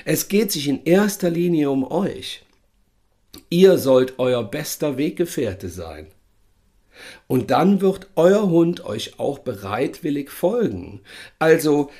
Es 0.04 0.28
geht 0.28 0.50
sich 0.50 0.68
in 0.68 0.84
erster 0.84 1.30
Linie 1.30 1.70
um 1.70 1.84
euch. 1.84 2.44
Ihr 3.50 3.78
sollt 3.78 4.18
euer 4.18 4.42
bester 4.44 4.96
Weggefährte 4.96 5.68
sein. 5.68 6.08
Und 7.26 7.50
dann 7.50 7.80
wird 7.80 8.08
euer 8.14 8.48
Hund 8.48 8.84
euch 8.84 9.18
auch 9.18 9.40
bereitwillig 9.40 10.30
folgen. 10.30 11.00
Also, 11.38 11.90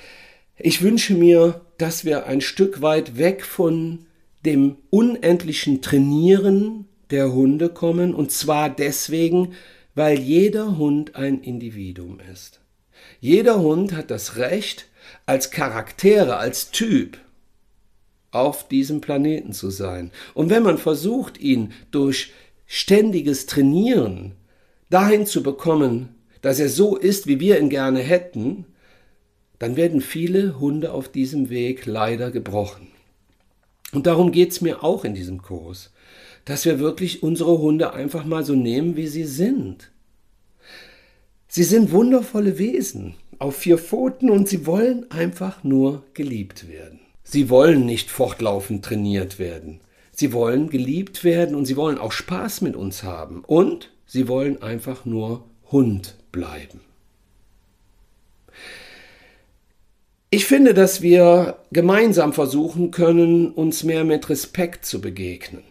ich 0.56 0.82
wünsche 0.82 1.14
mir, 1.14 1.62
dass 1.78 2.04
wir 2.04 2.26
ein 2.26 2.40
Stück 2.40 2.80
weit 2.80 3.18
weg 3.18 3.44
von 3.44 4.06
dem 4.44 4.76
unendlichen 4.90 5.82
Trainieren 5.82 6.86
der 7.14 7.33
Hunde 7.33 7.68
kommen, 7.68 8.12
und 8.12 8.33
zwar 8.33 8.68
deswegen, 8.68 9.54
weil 9.94 10.18
jeder 10.18 10.78
Hund 10.78 11.14
ein 11.14 11.40
Individuum 11.42 12.18
ist. 12.33 12.61
Jeder 13.21 13.61
Hund 13.61 13.92
hat 13.92 14.11
das 14.11 14.37
Recht, 14.37 14.87
als 15.25 15.52
Charaktere, 15.52 16.38
als 16.38 16.73
Typ 16.73 17.18
auf 18.33 18.66
diesem 18.66 19.00
Planeten 19.00 19.52
zu 19.52 19.71
sein. 19.71 20.11
Und 20.35 20.50
wenn 20.50 20.64
man 20.64 20.76
versucht, 20.76 21.38
ihn 21.38 21.73
durch 21.92 22.33
ständiges 22.66 23.47
Trainieren 23.47 24.33
dahin 24.90 25.25
zu 25.25 25.44
bekommen, 25.44 26.09
dass 26.42 26.59
er 26.59 26.68
so 26.68 26.97
ist, 26.97 27.28
wie 27.28 27.38
wir 27.38 27.61
ihn 27.61 27.71
gerne 27.71 28.00
hätten, 28.00 28.66
dann 29.61 29.76
werden 29.76 30.00
viele 30.00 30.59
Hunde 30.59 30.90
auf 30.90 31.09
diesem 31.09 31.49
Weg 31.49 31.87
leider 31.87 32.33
gebrochen. 32.33 32.88
Und 33.92 34.09
darum 34.09 34.33
geht 34.33 34.50
es 34.50 34.61
mir 34.61 34.83
auch 34.83 35.04
in 35.04 35.14
diesem 35.14 35.40
Kurs 35.40 35.93
dass 36.44 36.64
wir 36.64 36.78
wirklich 36.78 37.22
unsere 37.22 37.58
Hunde 37.58 37.92
einfach 37.92 38.24
mal 38.24 38.44
so 38.44 38.54
nehmen, 38.54 38.96
wie 38.96 39.06
sie 39.06 39.24
sind. 39.24 39.90
Sie 41.48 41.64
sind 41.64 41.92
wundervolle 41.92 42.58
Wesen. 42.58 43.14
auf 43.38 43.56
vier 43.56 43.78
Pfoten 43.78 44.30
und 44.30 44.48
sie 44.48 44.64
wollen 44.64 45.10
einfach 45.10 45.64
nur 45.64 46.04
geliebt 46.14 46.68
werden. 46.68 47.00
Sie 47.24 47.50
wollen 47.50 47.84
nicht 47.84 48.10
fortlaufend 48.10 48.84
trainiert 48.84 49.38
werden. 49.38 49.80
Sie 50.12 50.32
wollen 50.32 50.70
geliebt 50.70 51.24
werden 51.24 51.56
und 51.56 51.64
sie 51.64 51.76
wollen 51.76 51.98
auch 51.98 52.12
Spaß 52.12 52.60
mit 52.60 52.76
uns 52.76 53.02
haben. 53.02 53.42
Und 53.44 53.90
sie 54.06 54.28
wollen 54.28 54.62
einfach 54.62 55.04
nur 55.04 55.44
Hund 55.72 56.16
bleiben. 56.30 56.80
Ich 60.30 60.46
finde, 60.46 60.74
dass 60.74 61.02
wir 61.02 61.58
gemeinsam 61.72 62.32
versuchen 62.32 62.90
können, 62.90 63.50
uns 63.52 63.84
mehr 63.84 64.04
mit 64.04 64.28
Respekt 64.28 64.84
zu 64.84 65.00
begegnen. 65.00 65.62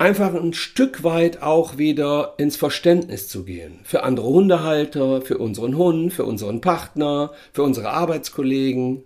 Einfach 0.00 0.32
ein 0.32 0.54
Stück 0.54 1.04
weit 1.04 1.42
auch 1.42 1.76
wieder 1.76 2.32
ins 2.38 2.56
Verständnis 2.56 3.28
zu 3.28 3.44
gehen. 3.44 3.80
Für 3.82 4.02
andere 4.02 4.28
Hundehalter, 4.28 5.20
für 5.20 5.36
unseren 5.36 5.76
Hund, 5.76 6.14
für 6.14 6.24
unseren 6.24 6.62
Partner, 6.62 7.32
für 7.52 7.64
unsere 7.64 7.90
Arbeitskollegen 7.90 9.04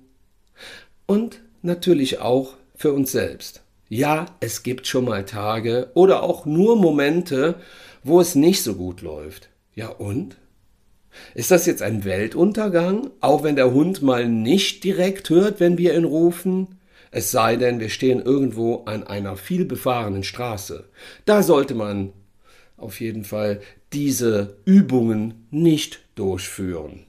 und 1.06 1.40
natürlich 1.62 2.20
auch 2.20 2.52
für 2.76 2.92
uns 2.92 3.10
selbst. 3.10 3.62
Ja, 3.88 4.26
es 4.38 4.62
gibt 4.62 4.86
schon 4.86 5.06
mal 5.06 5.24
Tage 5.24 5.90
oder 5.94 6.22
auch 6.22 6.46
nur 6.46 6.76
Momente, 6.76 7.56
wo 8.04 8.20
es 8.20 8.36
nicht 8.36 8.62
so 8.62 8.76
gut 8.76 9.02
läuft. 9.02 9.48
Ja 9.74 9.88
und? 9.88 10.36
Ist 11.34 11.50
das 11.50 11.66
jetzt 11.66 11.82
ein 11.82 12.04
Weltuntergang, 12.04 13.10
auch 13.20 13.42
wenn 13.42 13.56
der 13.56 13.74
Hund 13.74 14.00
mal 14.02 14.28
nicht 14.28 14.84
direkt 14.84 15.28
hört, 15.28 15.58
wenn 15.58 15.76
wir 15.76 15.96
ihn 15.96 16.04
rufen? 16.04 16.78
Es 17.14 17.30
sei 17.30 17.54
denn, 17.54 17.78
wir 17.78 17.90
stehen 17.90 18.21
irgendwo 18.21 18.83
an 18.87 19.04
einer 19.04 19.37
vielbefahrenen 19.37 20.25
Straße. 20.25 20.88
Da 21.26 21.44
sollte 21.44 21.76
man 21.76 22.12
auf 22.76 23.00
jeden 23.00 23.23
Fall 23.23 23.61
diese 23.92 24.56
Übungen 24.64 25.47
nicht 25.52 26.00
durchführen. 26.16 27.06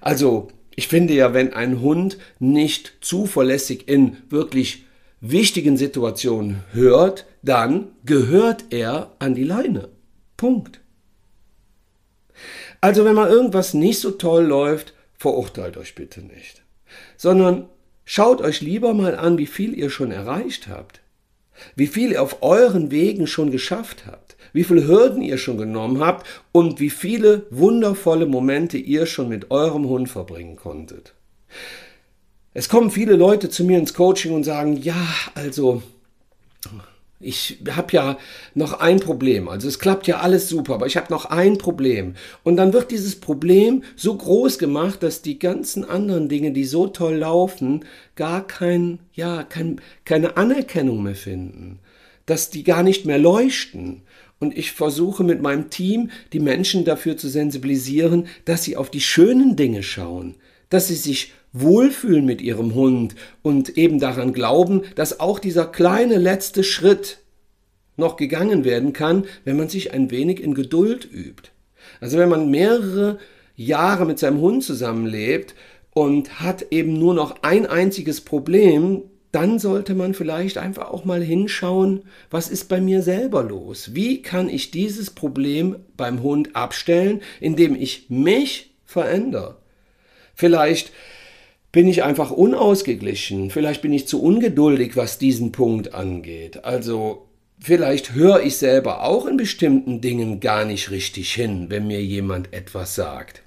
Also, 0.00 0.46
ich 0.76 0.86
finde 0.86 1.14
ja, 1.14 1.34
wenn 1.34 1.52
ein 1.52 1.80
Hund 1.80 2.16
nicht 2.38 2.98
zuverlässig 3.00 3.88
in 3.88 4.18
wirklich 4.30 4.84
wichtigen 5.20 5.76
Situationen 5.76 6.62
hört, 6.70 7.26
dann 7.42 7.88
gehört 8.04 8.66
er 8.70 9.16
an 9.18 9.34
die 9.34 9.42
Leine. 9.42 9.88
Punkt. 10.36 10.78
Also 12.80 13.04
wenn 13.04 13.16
mal 13.16 13.28
irgendwas 13.28 13.74
nicht 13.74 13.98
so 13.98 14.12
toll 14.12 14.44
läuft, 14.44 14.94
verurteilt 15.14 15.76
euch 15.76 15.96
bitte 15.96 16.20
nicht, 16.20 16.62
sondern 17.16 17.68
schaut 18.08 18.40
euch 18.40 18.62
lieber 18.62 18.94
mal 18.94 19.16
an, 19.16 19.36
wie 19.36 19.46
viel 19.46 19.78
ihr 19.78 19.90
schon 19.90 20.10
erreicht 20.10 20.66
habt, 20.66 21.00
wie 21.76 21.86
viel 21.86 22.12
ihr 22.12 22.22
auf 22.22 22.42
euren 22.42 22.90
Wegen 22.90 23.26
schon 23.26 23.50
geschafft 23.50 24.04
habt, 24.06 24.36
wie 24.54 24.64
viele 24.64 24.88
Hürden 24.88 25.20
ihr 25.20 25.36
schon 25.36 25.58
genommen 25.58 26.00
habt 26.00 26.26
und 26.50 26.80
wie 26.80 26.88
viele 26.88 27.46
wundervolle 27.50 28.24
Momente 28.24 28.78
ihr 28.78 29.04
schon 29.04 29.28
mit 29.28 29.50
eurem 29.50 29.86
Hund 29.86 30.08
verbringen 30.08 30.56
konntet. 30.56 31.12
Es 32.54 32.70
kommen 32.70 32.90
viele 32.90 33.14
Leute 33.14 33.50
zu 33.50 33.62
mir 33.62 33.78
ins 33.78 33.92
Coaching 33.92 34.32
und 34.32 34.44
sagen, 34.44 34.78
ja, 34.78 35.06
also 35.34 35.82
ich 37.20 37.58
habe 37.70 37.92
ja 37.92 38.18
noch 38.54 38.74
ein 38.74 39.00
Problem. 39.00 39.48
Also 39.48 39.66
es 39.66 39.78
klappt 39.78 40.06
ja 40.06 40.20
alles 40.20 40.48
super, 40.48 40.74
aber 40.74 40.86
ich 40.86 40.96
habe 40.96 41.12
noch 41.12 41.24
ein 41.24 41.58
Problem. 41.58 42.14
Und 42.44 42.56
dann 42.56 42.72
wird 42.72 42.92
dieses 42.92 43.16
Problem 43.16 43.82
so 43.96 44.16
groß 44.16 44.58
gemacht, 44.58 45.02
dass 45.02 45.22
die 45.22 45.38
ganzen 45.38 45.84
anderen 45.84 46.28
Dinge, 46.28 46.52
die 46.52 46.64
so 46.64 46.86
toll 46.86 47.16
laufen, 47.16 47.84
gar 48.14 48.46
kein, 48.46 49.00
ja, 49.14 49.42
kein, 49.42 49.80
keine 50.04 50.36
Anerkennung 50.36 51.02
mehr 51.02 51.16
finden. 51.16 51.80
Dass 52.26 52.50
die 52.50 52.62
gar 52.62 52.84
nicht 52.84 53.04
mehr 53.04 53.18
leuchten. 53.18 54.02
Und 54.38 54.56
ich 54.56 54.70
versuche 54.70 55.24
mit 55.24 55.42
meinem 55.42 55.70
Team 55.70 56.10
die 56.32 56.38
Menschen 56.38 56.84
dafür 56.84 57.16
zu 57.16 57.28
sensibilisieren, 57.28 58.28
dass 58.44 58.62
sie 58.62 58.76
auf 58.76 58.90
die 58.90 59.00
schönen 59.00 59.56
Dinge 59.56 59.82
schauen, 59.82 60.36
dass 60.70 60.88
sie 60.88 60.94
sich 60.94 61.32
wohlfühlen 61.52 62.24
mit 62.24 62.40
ihrem 62.42 62.74
Hund 62.74 63.14
und 63.42 63.76
eben 63.78 63.98
daran 63.98 64.32
glauben, 64.32 64.82
dass 64.94 65.20
auch 65.20 65.38
dieser 65.38 65.66
kleine 65.66 66.18
letzte 66.18 66.62
Schritt 66.62 67.18
noch 67.96 68.16
gegangen 68.16 68.64
werden 68.64 68.92
kann, 68.92 69.24
wenn 69.44 69.56
man 69.56 69.68
sich 69.68 69.92
ein 69.92 70.10
wenig 70.10 70.40
in 70.40 70.54
Geduld 70.54 71.08
übt. 71.10 71.50
Also 72.00 72.18
wenn 72.18 72.28
man 72.28 72.50
mehrere 72.50 73.18
Jahre 73.56 74.06
mit 74.06 74.18
seinem 74.18 74.40
Hund 74.40 74.62
zusammenlebt 74.62 75.54
und 75.92 76.40
hat 76.40 76.66
eben 76.70 76.92
nur 76.92 77.14
noch 77.14 77.42
ein 77.42 77.66
einziges 77.66 78.20
Problem, 78.20 79.02
dann 79.32 79.58
sollte 79.58 79.94
man 79.94 80.14
vielleicht 80.14 80.56
einfach 80.58 80.90
auch 80.90 81.04
mal 81.04 81.22
hinschauen, 81.22 82.04
was 82.30 82.48
ist 82.48 82.68
bei 82.68 82.80
mir 82.80 83.02
selber 83.02 83.42
los? 83.42 83.94
Wie 83.94 84.22
kann 84.22 84.48
ich 84.48 84.70
dieses 84.70 85.10
Problem 85.10 85.76
beim 85.96 86.22
Hund 86.22 86.56
abstellen, 86.56 87.20
indem 87.40 87.74
ich 87.74 88.06
mich 88.08 88.74
verändere? 88.84 89.56
Vielleicht 90.38 90.92
bin 91.72 91.88
ich 91.88 92.04
einfach 92.04 92.30
unausgeglichen, 92.30 93.50
vielleicht 93.50 93.82
bin 93.82 93.92
ich 93.92 94.06
zu 94.06 94.22
ungeduldig, 94.22 94.96
was 94.96 95.18
diesen 95.18 95.50
Punkt 95.50 95.94
angeht. 95.94 96.64
Also 96.64 97.26
vielleicht 97.58 98.14
höre 98.14 98.40
ich 98.40 98.56
selber 98.56 99.02
auch 99.02 99.26
in 99.26 99.36
bestimmten 99.36 100.00
Dingen 100.00 100.38
gar 100.38 100.64
nicht 100.64 100.92
richtig 100.92 101.34
hin, 101.34 101.66
wenn 101.70 101.88
mir 101.88 102.00
jemand 102.04 102.52
etwas 102.52 102.94
sagt. 102.94 103.42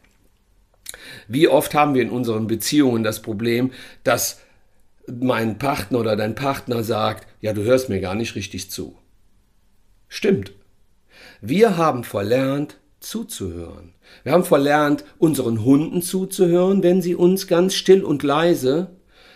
Wie 1.30 1.48
oft 1.48 1.74
haben 1.74 1.96
wir 1.96 2.02
in 2.02 2.10
unseren 2.10 2.48
Beziehungen 2.48 3.04
das 3.04 3.22
Problem, 3.22 3.72
dass 4.04 4.42
mein 5.08 5.60
Partner 5.60 6.00
oder 6.00 6.18
dein 6.18 6.36
Partner 6.36 6.84
sagt, 6.84 7.26
ja, 7.40 7.54
du 7.54 7.64
hörst 7.64 7.88
mir 7.88 8.02
gar 8.02 8.16
nicht 8.16 8.36
richtig 8.36 8.70
zu. 8.70 8.98
Stimmt. 10.10 10.52
Wir 11.40 11.78
haben 11.78 12.04
verlernt, 12.04 12.76
zuzuhören. 13.00 13.94
Wir 14.24 14.34
haben 14.34 14.44
verlernt, 14.44 15.04
unseren 15.18 15.64
Hunden 15.64 16.02
zuzuhören, 16.02 16.84
wenn 16.84 17.02
sie 17.02 17.16
uns 17.16 17.48
ganz 17.48 17.74
still 17.74 18.04
und 18.04 18.24
leise 18.24 18.92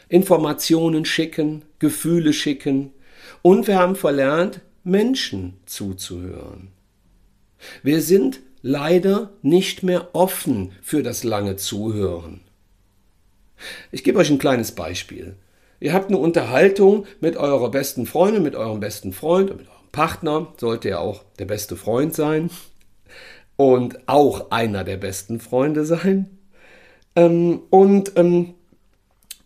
Informationen 0.10 1.06
schicken, 1.06 1.64
Gefühle 1.80 2.34
schicken. 2.34 2.94
Und 3.42 3.68
wir 3.68 3.80
haben 3.80 3.96
verlernt, 3.96 4.62
Menschen 4.84 5.58
zuzuhören. 5.66 6.70
Wir 7.82 8.02
sind 8.02 8.42
leider 8.62 9.32
nicht 9.42 9.82
mehr 9.84 10.10
offen 10.14 10.72
für 10.82 11.02
das 11.02 11.24
lange 11.24 11.56
Zuhören. 11.56 12.42
Ich 13.92 14.04
gebe 14.04 14.20
euch 14.20 14.30
ein 14.30 14.38
kleines 14.38 14.74
Beispiel. 14.74 15.36
Ihr 15.80 15.94
habt 15.94 16.10
eine 16.10 16.18
Unterhaltung 16.18 17.06
mit 17.20 17.38
eurer 17.38 17.72
besten 17.72 18.06
Freundin, 18.06 18.44
mit 18.44 18.56
eurem 18.56 18.80
besten 18.80 19.14
Freund, 19.14 19.50
mit 19.50 19.68
eurem 19.68 19.92
Partner, 19.92 20.54
sollte 20.58 20.90
ja 20.90 21.00
auch 21.00 21.24
der 21.40 21.46
beste 21.46 21.76
Freund 21.76 22.14
sein 22.14 22.50
und 23.58 24.08
auch 24.08 24.52
einer 24.52 24.84
der 24.84 24.98
besten 24.98 25.40
Freunde 25.40 25.86
sein. 25.86 26.30
Ähm, 27.16 27.62
und 27.70 28.14
ähm, 28.18 28.56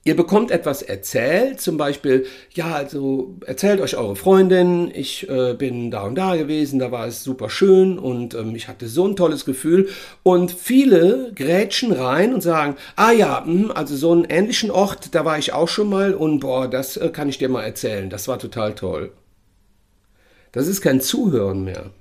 ihr 0.04 0.16
bekommt 0.16 0.50
etwas 0.50 0.82
erzählt, 0.82 1.62
zum 1.62 1.78
Beispiel, 1.78 2.26
ja, 2.54 2.74
also 2.74 3.38
erzählt 3.46 3.80
euch 3.80 3.96
eure 3.96 4.16
Freundin, 4.16 4.90
ich 4.94 5.30
äh, 5.30 5.54
bin 5.54 5.92
da 5.92 6.04
und 6.04 6.16
da 6.16 6.36
gewesen, 6.36 6.80
da 6.80 6.92
war 6.92 7.06
es 7.06 7.24
super 7.24 7.50
schön 7.50 8.00
und 8.00 8.34
ähm, 8.34 8.56
ich 8.56 8.68
hatte 8.68 8.88
so 8.88 9.08
ein 9.08 9.16
tolles 9.16 9.46
Gefühl. 9.46 9.90
Und 10.24 10.52
viele 10.52 11.32
grätschen 11.36 11.92
rein 11.92 12.34
und 12.34 12.42
sagen, 12.42 12.76
ah 12.96 13.12
ja, 13.12 13.44
mh, 13.46 13.74
also 13.74 13.96
so 13.96 14.12
einen 14.12 14.26
ähnlichen 14.26 14.72
Ort, 14.72 15.14
da 15.14 15.26
war 15.26 15.38
ich 15.38 15.54
auch 15.54 15.68
schon 15.68 15.90
mal 15.90 16.16
und 16.16 16.40
boah, 16.40 16.68
das 16.68 16.98
äh, 16.98 17.10
kann 17.10 17.30
ich 17.30 17.38
dir 17.38 17.50
mal 17.50 17.64
erzählen, 17.64 18.10
das 18.10 18.28
war 18.28 18.40
total 18.40 18.74
toll. 18.74 19.12
Das 20.52 20.68
ist 20.68 20.82
kein 20.82 21.02
Zuhören 21.02 21.64
mehr. 21.64 21.92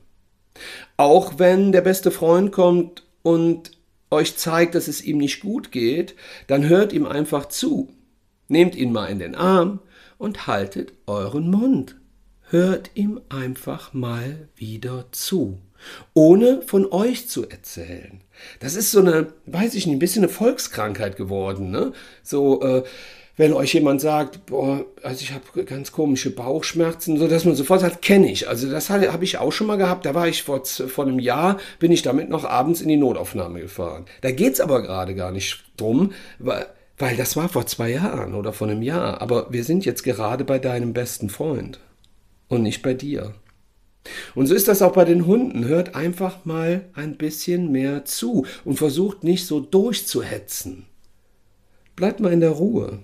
Auch 0.98 1.38
wenn 1.38 1.70
der 1.70 1.80
beste 1.80 2.10
Freund 2.10 2.50
kommt 2.50 3.04
und 3.22 3.70
euch 4.10 4.36
zeigt, 4.36 4.74
dass 4.74 4.88
es 4.88 5.02
ihm 5.02 5.18
nicht 5.18 5.40
gut 5.40 5.70
geht, 5.70 6.16
dann 6.48 6.68
hört 6.68 6.92
ihm 6.92 7.06
einfach 7.06 7.46
zu. 7.46 7.88
Nehmt 8.48 8.74
ihn 8.74 8.92
mal 8.92 9.06
in 9.06 9.20
den 9.20 9.36
Arm 9.36 9.78
und 10.18 10.48
haltet 10.48 10.92
euren 11.06 11.50
Mund. 11.50 11.96
Hört 12.50 12.90
ihm 12.94 13.20
einfach 13.28 13.94
mal 13.94 14.48
wieder 14.56 15.06
zu, 15.12 15.60
ohne 16.14 16.62
von 16.62 16.90
euch 16.90 17.28
zu 17.28 17.48
erzählen. 17.48 18.22
Das 18.58 18.74
ist 18.74 18.90
so 18.90 18.98
eine, 18.98 19.34
weiß 19.46 19.74
ich 19.76 19.86
nicht, 19.86 19.96
ein 19.96 20.00
bisschen 20.00 20.24
eine 20.24 20.32
Volkskrankheit 20.32 21.16
geworden, 21.16 21.70
ne? 21.70 21.92
So, 22.24 22.60
äh, 22.62 22.82
wenn 23.38 23.54
euch 23.54 23.72
jemand 23.72 24.00
sagt, 24.00 24.46
boah, 24.46 24.84
also 25.02 25.22
ich 25.22 25.32
habe 25.32 25.64
ganz 25.64 25.92
komische 25.92 26.30
Bauchschmerzen, 26.30 27.18
so 27.18 27.28
dass 27.28 27.44
man 27.44 27.54
sofort 27.54 27.80
sagt, 27.80 28.02
kenne 28.02 28.30
ich. 28.30 28.48
Also 28.48 28.68
das 28.68 28.90
habe 28.90 29.24
ich 29.24 29.38
auch 29.38 29.52
schon 29.52 29.68
mal 29.68 29.78
gehabt. 29.78 30.04
Da 30.04 30.14
war 30.14 30.28
ich 30.28 30.42
vor, 30.42 30.64
vor 30.64 31.06
einem 31.06 31.20
Jahr, 31.20 31.58
bin 31.78 31.92
ich 31.92 32.02
damit 32.02 32.28
noch 32.28 32.44
abends 32.44 32.80
in 32.80 32.88
die 32.88 32.96
Notaufnahme 32.96 33.60
gefahren. 33.60 34.06
Da 34.22 34.32
geht's 34.32 34.60
aber 34.60 34.82
gerade 34.82 35.14
gar 35.14 35.30
nicht 35.30 35.64
drum, 35.76 36.12
weil, 36.40 36.66
weil 36.98 37.16
das 37.16 37.36
war 37.36 37.48
vor 37.48 37.64
zwei 37.66 37.90
Jahren 37.90 38.34
oder 38.34 38.52
vor 38.52 38.68
einem 38.68 38.82
Jahr. 38.82 39.22
Aber 39.22 39.52
wir 39.52 39.62
sind 39.62 39.84
jetzt 39.84 40.02
gerade 40.02 40.44
bei 40.44 40.58
deinem 40.58 40.92
besten 40.92 41.30
Freund 41.30 41.78
und 42.48 42.64
nicht 42.64 42.82
bei 42.82 42.92
dir. 42.92 43.34
Und 44.34 44.46
so 44.46 44.54
ist 44.54 44.66
das 44.66 44.82
auch 44.82 44.92
bei 44.94 45.04
den 45.04 45.26
Hunden. 45.26 45.64
Hört 45.64 45.94
einfach 45.94 46.44
mal 46.44 46.86
ein 46.94 47.16
bisschen 47.16 47.70
mehr 47.70 48.04
zu 48.04 48.46
und 48.64 48.78
versucht 48.78 49.22
nicht 49.22 49.46
so 49.46 49.60
durchzuhetzen. 49.60 50.86
Bleibt 51.94 52.18
mal 52.18 52.32
in 52.32 52.40
der 52.40 52.50
Ruhe. 52.50 53.00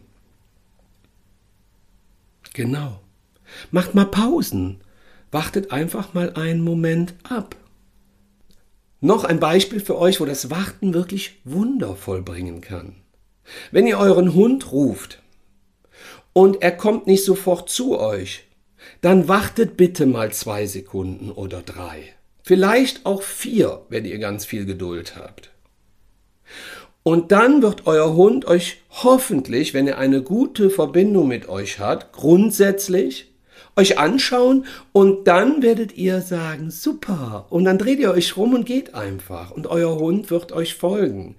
Genau. 2.54 3.00
Macht 3.70 3.94
mal 3.94 4.06
Pausen. 4.06 4.80
Wartet 5.30 5.70
einfach 5.70 6.14
mal 6.14 6.32
einen 6.34 6.62
Moment 6.62 7.14
ab. 7.24 7.56
Noch 9.00 9.24
ein 9.24 9.38
Beispiel 9.38 9.80
für 9.80 9.98
euch, 9.98 10.20
wo 10.20 10.24
das 10.24 10.50
Warten 10.50 10.94
wirklich 10.94 11.40
Wunder 11.44 11.94
vollbringen 11.94 12.62
kann. 12.62 12.94
Wenn 13.70 13.86
ihr 13.86 13.98
euren 13.98 14.32
Hund 14.32 14.72
ruft 14.72 15.20
und 16.32 16.62
er 16.62 16.72
kommt 16.72 17.06
nicht 17.06 17.24
sofort 17.24 17.68
zu 17.68 17.98
euch, 17.98 18.44
dann 19.02 19.28
wartet 19.28 19.76
bitte 19.76 20.06
mal 20.06 20.32
zwei 20.32 20.66
Sekunden 20.66 21.30
oder 21.30 21.60
drei. 21.60 22.14
Vielleicht 22.42 23.04
auch 23.04 23.22
vier, 23.22 23.82
wenn 23.88 24.04
ihr 24.04 24.18
ganz 24.18 24.44
viel 24.46 24.64
Geduld 24.64 25.16
habt. 25.16 25.50
Und 27.04 27.32
dann 27.32 27.62
wird 27.62 27.86
euer 27.86 28.14
Hund 28.14 28.46
euch 28.46 28.78
hoffentlich, 28.90 29.74
wenn 29.74 29.86
er 29.86 29.98
eine 29.98 30.22
gute 30.22 30.70
Verbindung 30.70 31.28
mit 31.28 31.48
euch 31.50 31.78
hat, 31.78 32.12
grundsätzlich 32.12 33.30
euch 33.76 33.98
anschauen 33.98 34.64
und 34.92 35.26
dann 35.28 35.62
werdet 35.62 35.96
ihr 35.96 36.22
sagen, 36.22 36.70
super. 36.70 37.46
Und 37.50 37.64
dann 37.64 37.76
dreht 37.76 37.98
ihr 37.98 38.10
euch 38.10 38.36
rum 38.36 38.54
und 38.54 38.64
geht 38.64 38.94
einfach. 38.94 39.50
Und 39.50 39.66
euer 39.66 39.96
Hund 39.96 40.30
wird 40.30 40.52
euch 40.52 40.74
folgen. 40.74 41.36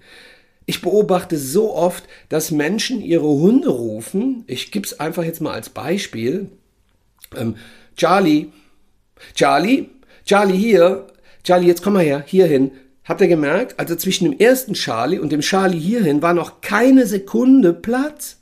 Ich 0.66 0.82
beobachte 0.82 1.36
so 1.36 1.74
oft, 1.74 2.04
dass 2.28 2.52
Menschen 2.52 3.00
ihre 3.00 3.26
Hunde 3.26 3.68
rufen. 3.68 4.44
Ich 4.46 4.70
gebe 4.70 4.86
es 4.86 5.00
einfach 5.00 5.24
jetzt 5.24 5.40
mal 5.40 5.52
als 5.52 5.70
Beispiel. 5.70 6.50
Ähm, 7.36 7.56
Charlie, 7.96 8.48
Charlie, 9.34 9.88
Charlie 10.24 10.56
hier, 10.56 11.06
Charlie, 11.42 11.66
jetzt 11.66 11.82
komm 11.82 11.94
mal 11.94 12.04
her, 12.04 12.22
hierhin. 12.24 12.70
Habt 13.06 13.20
ihr 13.20 13.28
gemerkt? 13.28 13.78
Also 13.78 13.94
zwischen 13.94 14.24
dem 14.24 14.38
ersten 14.38 14.74
Charlie 14.74 15.20
und 15.20 15.30
dem 15.30 15.40
Charlie 15.40 15.78
hierhin 15.78 16.22
war 16.22 16.34
noch 16.34 16.60
keine 16.60 17.06
Sekunde 17.06 17.72
Platz. 17.72 18.38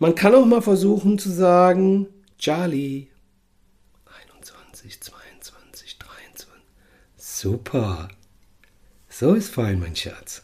Man 0.00 0.16
kann 0.16 0.34
auch 0.34 0.44
mal 0.44 0.60
versuchen 0.60 1.18
zu 1.18 1.30
sagen, 1.30 2.08
Charlie, 2.36 3.08
21, 4.36 5.00
22, 5.00 5.98
23. 5.98 6.48
Super. 7.16 8.08
So 9.08 9.34
ist 9.34 9.54
fein, 9.54 9.78
mein 9.78 9.94
Schatz. 9.94 10.42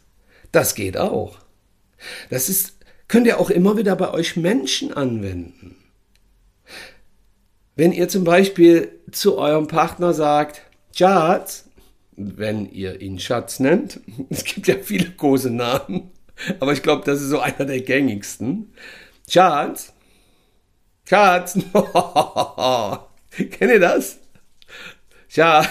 Das 0.52 0.76
geht 0.76 0.96
auch. 0.96 1.38
Das 2.30 2.48
ist, 2.48 2.74
könnt 3.08 3.26
ihr 3.26 3.40
auch 3.40 3.50
immer 3.50 3.76
wieder 3.76 3.96
bei 3.96 4.12
euch 4.12 4.36
Menschen 4.36 4.92
anwenden. 4.94 5.76
Wenn 7.74 7.90
ihr 7.90 8.08
zum 8.08 8.22
Beispiel 8.22 9.00
zu 9.10 9.36
eurem 9.36 9.66
Partner 9.66 10.14
sagt, 10.14 10.62
Schatz, 10.94 11.63
wenn 12.16 12.70
ihr 12.70 13.00
ihn 13.00 13.18
Schatz 13.18 13.60
nennt, 13.60 14.00
es 14.30 14.44
gibt 14.44 14.66
ja 14.66 14.76
viele 14.82 15.10
große 15.10 15.50
Namen, 15.50 16.10
aber 16.60 16.72
ich 16.72 16.82
glaube, 16.82 17.04
das 17.04 17.20
ist 17.20 17.28
so 17.28 17.40
einer 17.40 17.64
der 17.64 17.80
gängigsten. 17.80 18.72
Schatz, 19.28 19.92
Schatz, 21.08 21.54
kennt 23.30 23.72
ihr 23.72 23.80
das? 23.80 24.18
Ja, 25.30 25.66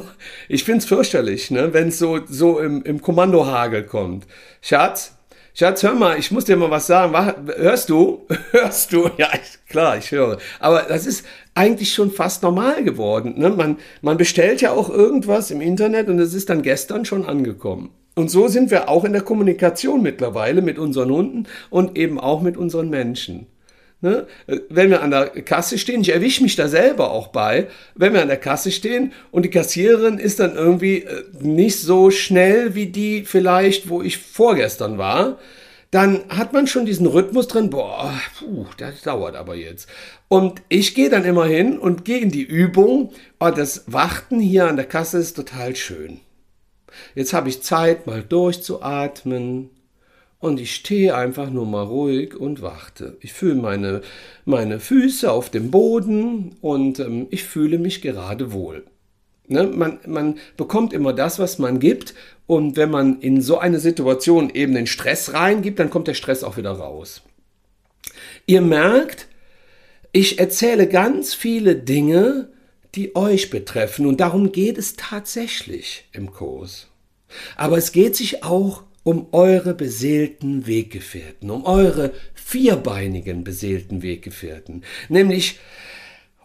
ich 0.48 0.64
find's 0.64 0.84
fürchterlich, 0.84 1.50
ne, 1.50 1.72
wenn 1.72 1.88
es 1.88 1.98
so, 1.98 2.20
so 2.26 2.60
im, 2.60 2.82
im 2.84 3.02
Kommandohagel 3.02 3.84
kommt. 3.84 4.26
Schatz, 4.62 5.18
Schatz, 5.58 5.82
hör 5.82 5.94
mal, 5.94 6.16
ich 6.16 6.30
muss 6.30 6.44
dir 6.44 6.56
mal 6.56 6.70
was 6.70 6.86
sagen. 6.86 7.12
Hörst 7.56 7.90
du? 7.90 8.28
Hörst 8.52 8.92
du? 8.92 9.10
Ja, 9.16 9.28
klar, 9.68 9.96
ich 9.96 10.12
höre. 10.12 10.38
Aber 10.60 10.82
das 10.82 11.04
ist 11.04 11.26
eigentlich 11.58 11.92
schon 11.92 12.12
fast 12.12 12.42
normal 12.42 12.84
geworden. 12.84 13.34
Ne? 13.36 13.50
Man, 13.50 13.78
man 14.00 14.16
bestellt 14.16 14.60
ja 14.60 14.70
auch 14.70 14.88
irgendwas 14.88 15.50
im 15.50 15.60
Internet 15.60 16.08
und 16.08 16.18
es 16.20 16.32
ist 16.32 16.48
dann 16.48 16.62
gestern 16.62 17.04
schon 17.04 17.26
angekommen. 17.26 17.90
Und 18.14 18.30
so 18.30 18.48
sind 18.48 18.70
wir 18.70 18.88
auch 18.88 19.04
in 19.04 19.12
der 19.12 19.22
Kommunikation 19.22 20.02
mittlerweile 20.02 20.62
mit 20.62 20.78
unseren 20.78 21.10
Hunden 21.10 21.46
und 21.70 21.98
eben 21.98 22.18
auch 22.18 22.42
mit 22.42 22.56
unseren 22.56 22.90
Menschen. 22.90 23.46
Ne? 24.00 24.28
Wenn 24.68 24.90
wir 24.90 25.02
an 25.02 25.10
der 25.10 25.26
Kasse 25.26 25.76
stehen, 25.76 26.02
ich 26.02 26.12
erwische 26.12 26.44
mich 26.44 26.54
da 26.54 26.68
selber 26.68 27.10
auch 27.10 27.28
bei, 27.28 27.66
wenn 27.96 28.12
wir 28.12 28.22
an 28.22 28.28
der 28.28 28.36
Kasse 28.36 28.70
stehen 28.70 29.12
und 29.32 29.44
die 29.44 29.50
Kassiererin 29.50 30.18
ist 30.18 30.38
dann 30.38 30.54
irgendwie 30.54 30.98
äh, 30.98 31.24
nicht 31.40 31.80
so 31.80 32.12
schnell 32.12 32.76
wie 32.76 32.86
die 32.86 33.24
vielleicht, 33.24 33.88
wo 33.88 34.00
ich 34.00 34.18
vorgestern 34.18 34.98
war, 34.98 35.38
dann 35.90 36.20
hat 36.28 36.52
man 36.52 36.66
schon 36.66 36.84
diesen 36.84 37.06
Rhythmus 37.06 37.48
drin, 37.48 37.70
boah, 37.70 38.12
puh, 38.38 38.66
das 38.76 39.02
dauert 39.02 39.36
aber 39.36 39.54
jetzt. 39.54 39.88
Und 40.28 40.60
ich 40.68 40.94
gehe 40.94 41.08
dann 41.08 41.24
immer 41.24 41.46
hin 41.46 41.78
und 41.78 42.04
gehe 42.04 42.18
in 42.18 42.30
die 42.30 42.42
Übung, 42.42 43.12
oh, 43.40 43.50
das 43.50 43.84
Warten 43.86 44.38
hier 44.38 44.68
an 44.68 44.76
der 44.76 44.84
Kasse 44.84 45.18
ist 45.18 45.34
total 45.34 45.76
schön. 45.76 46.20
Jetzt 47.14 47.32
habe 47.32 47.48
ich 47.48 47.62
Zeit, 47.62 48.06
mal 48.06 48.22
durchzuatmen. 48.22 49.70
Und 50.40 50.60
ich 50.60 50.72
stehe 50.72 51.16
einfach 51.16 51.50
nur 51.50 51.66
mal 51.66 51.82
ruhig 51.82 52.36
und 52.36 52.62
warte. 52.62 53.16
Ich 53.20 53.32
fühle 53.32 53.56
meine, 53.56 54.02
meine 54.44 54.78
Füße 54.78 55.32
auf 55.32 55.50
dem 55.50 55.72
Boden 55.72 56.54
und 56.60 57.00
ähm, 57.00 57.26
ich 57.30 57.42
fühle 57.42 57.78
mich 57.78 58.02
gerade 58.02 58.52
wohl. 58.52 58.84
Ne? 59.48 59.64
Man, 59.64 59.98
man 60.06 60.38
bekommt 60.56 60.92
immer 60.92 61.12
das, 61.12 61.38
was 61.38 61.58
man 61.58 61.80
gibt. 61.80 62.14
Und 62.46 62.76
wenn 62.76 62.90
man 62.90 63.20
in 63.20 63.42
so 63.42 63.58
eine 63.58 63.78
Situation 63.78 64.50
eben 64.50 64.74
den 64.74 64.86
Stress 64.86 65.32
reingibt, 65.34 65.78
dann 65.78 65.90
kommt 65.90 66.08
der 66.08 66.14
Stress 66.14 66.42
auch 66.44 66.56
wieder 66.56 66.72
raus. 66.72 67.22
Ihr 68.46 68.62
merkt, 68.62 69.28
ich 70.12 70.38
erzähle 70.38 70.88
ganz 70.88 71.34
viele 71.34 71.76
Dinge, 71.76 72.48
die 72.94 73.14
euch 73.14 73.50
betreffen. 73.50 74.06
Und 74.06 74.20
darum 74.20 74.52
geht 74.52 74.78
es 74.78 74.96
tatsächlich 74.96 76.08
im 76.12 76.32
Kurs. 76.32 76.88
Aber 77.56 77.76
es 77.76 77.92
geht 77.92 78.16
sich 78.16 78.42
auch 78.42 78.84
um 79.02 79.28
eure 79.32 79.74
beseelten 79.74 80.66
Weggefährten, 80.66 81.50
um 81.50 81.64
eure 81.64 82.12
vierbeinigen 82.34 83.44
beseelten 83.44 84.02
Weggefährten, 84.02 84.84
nämlich 85.08 85.58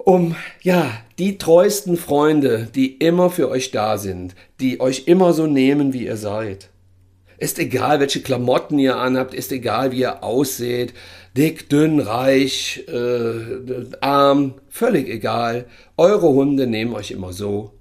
um 0.06 0.36
ja 0.62 0.92
die 1.20 1.38
treuesten 1.38 1.98
Freunde, 1.98 2.68
die 2.74 2.98
immer 2.98 3.30
für 3.30 3.50
euch 3.50 3.72
da 3.72 3.98
sind, 3.98 4.36
die 4.60 4.80
euch 4.80 5.04
immer 5.08 5.34
so 5.34 5.48
nehmen, 5.48 5.94
wie 5.94 6.06
ihr 6.06 6.18
seid. 6.18 6.70
Ist 7.38 7.60
egal, 7.60 8.00
welche 8.00 8.22
Klamotten 8.22 8.80
ihr 8.80 8.98
anhabt, 8.98 9.34
ist 9.34 9.52
egal, 9.52 9.92
wie 9.92 10.00
ihr 10.00 10.24
ausseht, 10.24 10.94
dick, 11.36 11.70
dünn, 11.70 12.00
reich, 12.00 12.86
äh, 12.88 13.86
arm, 14.02 14.56
völlig 14.70 15.10
egal. 15.10 15.66
Eure 15.98 16.30
Hunde 16.30 16.68
nehmen 16.68 16.94
euch 16.94 17.12
immer 17.12 17.34
so, 17.34 17.72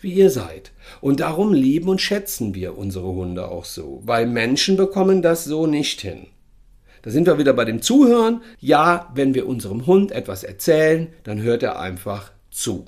wie 0.00 0.12
ihr 0.12 0.30
seid. 0.30 0.72
Und 1.00 1.20
darum 1.20 1.52
lieben 1.52 1.88
und 1.88 2.00
schätzen 2.00 2.54
wir 2.54 2.76
unsere 2.76 3.08
Hunde 3.08 3.48
auch 3.48 3.64
so, 3.64 4.02
weil 4.04 4.26
Menschen 4.26 4.76
bekommen 4.76 5.22
das 5.22 5.44
so 5.44 5.66
nicht 5.66 6.00
hin. 6.00 6.26
Da 7.08 7.12
sind 7.12 7.26
wir 7.26 7.38
wieder 7.38 7.54
bei 7.54 7.64
dem 7.64 7.80
Zuhören. 7.80 8.42
Ja, 8.60 9.10
wenn 9.14 9.32
wir 9.32 9.46
unserem 9.48 9.86
Hund 9.86 10.12
etwas 10.12 10.44
erzählen, 10.44 11.08
dann 11.24 11.40
hört 11.40 11.62
er 11.62 11.80
einfach 11.80 12.32
zu. 12.50 12.84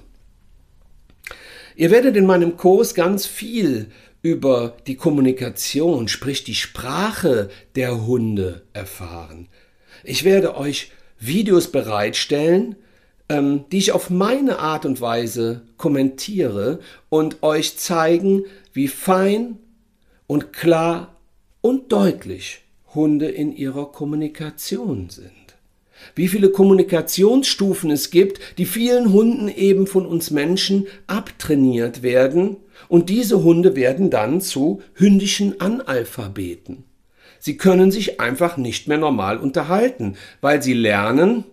Ihr 1.74 1.90
werdet 1.90 2.18
in 2.18 2.26
meinem 2.26 2.58
Kurs 2.58 2.94
ganz 2.94 3.24
viel 3.24 3.86
über 4.20 4.76
die 4.86 4.96
Kommunikation, 4.96 6.06
sprich 6.06 6.44
die 6.44 6.54
Sprache 6.54 7.48
der 7.76 8.06
Hunde 8.06 8.60
erfahren. 8.74 9.48
Ich 10.04 10.22
werde 10.24 10.54
euch 10.54 10.92
Videos 11.18 11.72
bereitstellen, 11.72 12.76
ähm, 13.30 13.64
die 13.72 13.78
ich 13.78 13.92
auf 13.92 14.10
meine 14.10 14.58
Art 14.58 14.84
und 14.84 15.00
Weise 15.00 15.62
kommentiere 15.78 16.80
und 17.08 17.42
euch 17.42 17.78
zeigen, 17.78 18.44
wie 18.74 18.88
fein 18.88 19.56
und 20.26 20.52
klar 20.52 21.16
und 21.62 21.90
deutlich 21.90 22.60
Hunde 22.94 23.28
in 23.28 23.54
ihrer 23.54 23.92
Kommunikation 23.92 25.10
sind. 25.10 25.30
Wie 26.14 26.28
viele 26.28 26.50
Kommunikationsstufen 26.50 27.90
es 27.90 28.10
gibt, 28.10 28.40
die 28.58 28.64
vielen 28.64 29.12
Hunden 29.12 29.48
eben 29.48 29.86
von 29.86 30.06
uns 30.06 30.30
Menschen 30.30 30.86
abtrainiert 31.06 32.02
werden, 32.02 32.56
und 32.88 33.10
diese 33.10 33.42
Hunde 33.42 33.76
werden 33.76 34.10
dann 34.10 34.40
zu 34.40 34.80
hündischen 34.94 35.60
Analphabeten. 35.60 36.84
Sie 37.38 37.56
können 37.56 37.90
sich 37.90 38.20
einfach 38.20 38.56
nicht 38.56 38.88
mehr 38.88 38.98
normal 38.98 39.38
unterhalten, 39.38 40.16
weil 40.40 40.62
sie 40.62 40.72
lernen, 40.72 41.44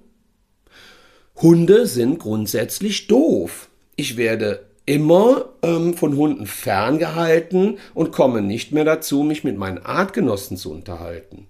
Hunde 1.36 1.86
sind 1.86 2.20
grundsätzlich 2.20 3.08
doof. 3.08 3.70
Ich 3.96 4.18
werde 4.18 4.67
immer 4.88 5.50
ähm, 5.62 5.94
von 5.94 6.18
Hunden 6.18 6.48
ferngehalten 6.48 7.78
und 7.94 8.12
komme 8.12 8.42
nicht 8.42 8.72
mehr 8.72 8.86
dazu, 8.86 9.22
mich 9.22 9.44
mit 9.44 9.58
meinen 9.58 9.78
Artgenossen 9.78 10.58
zu 10.58 10.72
unterhalten. 10.72 11.46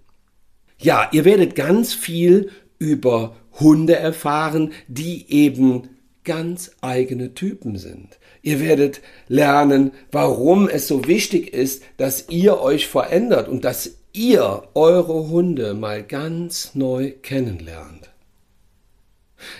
Ja, 0.79 1.07
ihr 1.13 1.23
werdet 1.23 1.55
ganz 1.55 1.93
viel 1.93 2.49
über 2.79 3.35
Hunde 3.59 3.95
erfahren, 3.95 4.73
die 4.87 5.31
eben 5.31 5.89
ganz 6.23 6.71
eigene 6.81 7.33
Typen 7.33 7.77
sind. 7.77 8.19
Ihr 8.41 8.59
werdet 8.59 9.01
lernen, 9.27 9.91
warum 10.11 10.67
es 10.67 10.87
so 10.87 11.07
wichtig 11.07 11.53
ist, 11.53 11.83
dass 11.97 12.29
ihr 12.29 12.59
euch 12.59 12.87
verändert 12.87 13.47
und 13.47 13.63
dass 13.63 13.97
ihr 14.13 14.63
eure 14.73 15.29
Hunde 15.29 15.73
mal 15.73 16.03
ganz 16.03 16.71
neu 16.73 17.11
kennenlernt. 17.21 18.06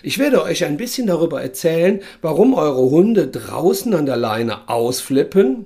Ich 0.03 0.17
werde 0.17 0.43
euch 0.43 0.65
ein 0.65 0.77
bisschen 0.77 1.07
darüber 1.07 1.41
erzählen, 1.41 2.01
warum 2.21 2.53
eure 2.53 2.89
Hunde 2.89 3.27
draußen 3.27 3.93
an 3.93 4.05
der 4.05 4.17
Leine 4.17 4.69
ausflippen 4.69 5.65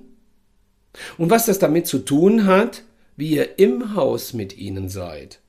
und 1.18 1.30
was 1.30 1.46
das 1.46 1.60
damit 1.60 1.88
zu 1.88 2.00
tun 2.00 2.46
hat, 2.46 2.84
wie 3.16 3.32
ihr 3.36 3.60
im 3.60 3.96
Haus 3.96 4.34
mit 4.34 4.58
ihnen 4.58 4.90
seid. 4.90 5.40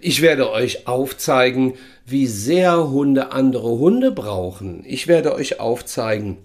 Ich 0.00 0.20
werde 0.20 0.50
euch 0.50 0.86
aufzeigen, 0.86 1.74
wie 2.04 2.26
sehr 2.26 2.90
Hunde 2.90 3.32
andere 3.32 3.70
Hunde 3.78 4.10
brauchen. 4.10 4.84
Ich 4.86 5.06
werde 5.06 5.34
euch 5.34 5.60
aufzeigen, 5.60 6.38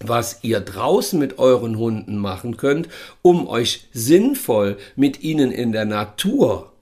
was 0.00 0.40
ihr 0.42 0.60
draußen 0.60 1.18
mit 1.18 1.38
euren 1.38 1.78
Hunden 1.78 2.16
machen 2.18 2.56
könnt, 2.56 2.88
um 3.22 3.46
euch 3.46 3.88
sinnvoll 3.92 4.76
mit 4.96 5.22
ihnen 5.22 5.50
in 5.50 5.72
der 5.72 5.84
Natur 5.84 6.72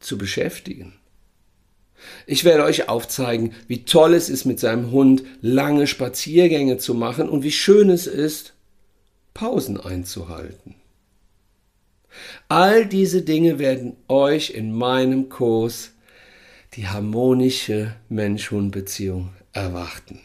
zu 0.00 0.18
beschäftigen. 0.18 0.95
Ich 2.26 2.44
werde 2.44 2.64
euch 2.64 2.88
aufzeigen, 2.88 3.54
wie 3.68 3.84
toll 3.84 4.14
es 4.14 4.28
ist, 4.28 4.44
mit 4.44 4.60
seinem 4.60 4.90
Hund 4.90 5.22
lange 5.40 5.86
Spaziergänge 5.86 6.78
zu 6.78 6.94
machen 6.94 7.28
und 7.28 7.42
wie 7.42 7.52
schön 7.52 7.90
es 7.90 8.06
ist, 8.06 8.54
Pausen 9.34 9.80
einzuhalten. 9.80 10.74
All 12.48 12.86
diese 12.86 13.22
Dinge 13.22 13.58
werden 13.58 13.96
euch 14.08 14.50
in 14.50 14.72
meinem 14.72 15.28
Kurs 15.28 15.92
die 16.74 16.88
harmonische 16.88 17.94
Mensch-Hund-Beziehung 18.08 19.30
erwarten. 19.52 20.20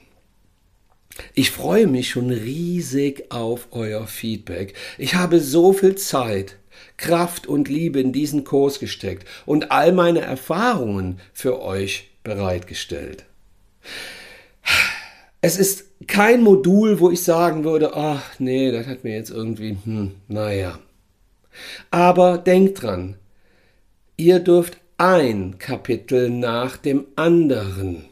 Ich 1.34 1.52
freue 1.52 1.88
mich 1.88 2.10
schon 2.10 2.30
riesig 2.30 3.32
auf 3.32 3.68
euer 3.72 4.08
Feedback. 4.08 4.74
Ich 4.98 5.16
habe 5.16 5.40
so 5.40 5.74
viel 5.74 5.96
Zeit, 5.96 6.58
Kraft 6.98 7.48
und 7.48 7.70
Liebe 7.70 8.00
in 8.00 8.14
diesen 8.14 8.44
Kurs 8.44 8.80
gesteckt 8.80 9.28
und 9.46 9.72
all 9.72 9.92
meine 9.92 10.22
Erfahrungen 10.22 11.20
für 11.34 11.62
euch 11.62 12.12
bereitgestellt. 12.24 13.26
Es 15.42 15.58
ist 15.58 15.86
kein 16.08 16.44
Modul, 16.44 17.00
wo 17.00 17.10
ich 17.10 17.24
sagen 17.24 17.64
würde, 17.64 17.96
ach 17.96 18.40
nee, 18.40 18.72
das 18.72 18.88
hat 18.88 19.04
mir 19.04 19.16
jetzt 19.16 19.32
irgendwie, 19.32 19.78
hm, 19.84 20.16
naja. 20.28 20.80
Aber 21.90 22.38
denkt 22.38 22.82
dran, 22.82 23.16
ihr 24.18 24.40
dürft 24.40 24.78
ein 24.98 25.58
Kapitel 25.58 26.30
nach 26.30 26.78
dem 26.78 27.08
anderen 27.16 28.06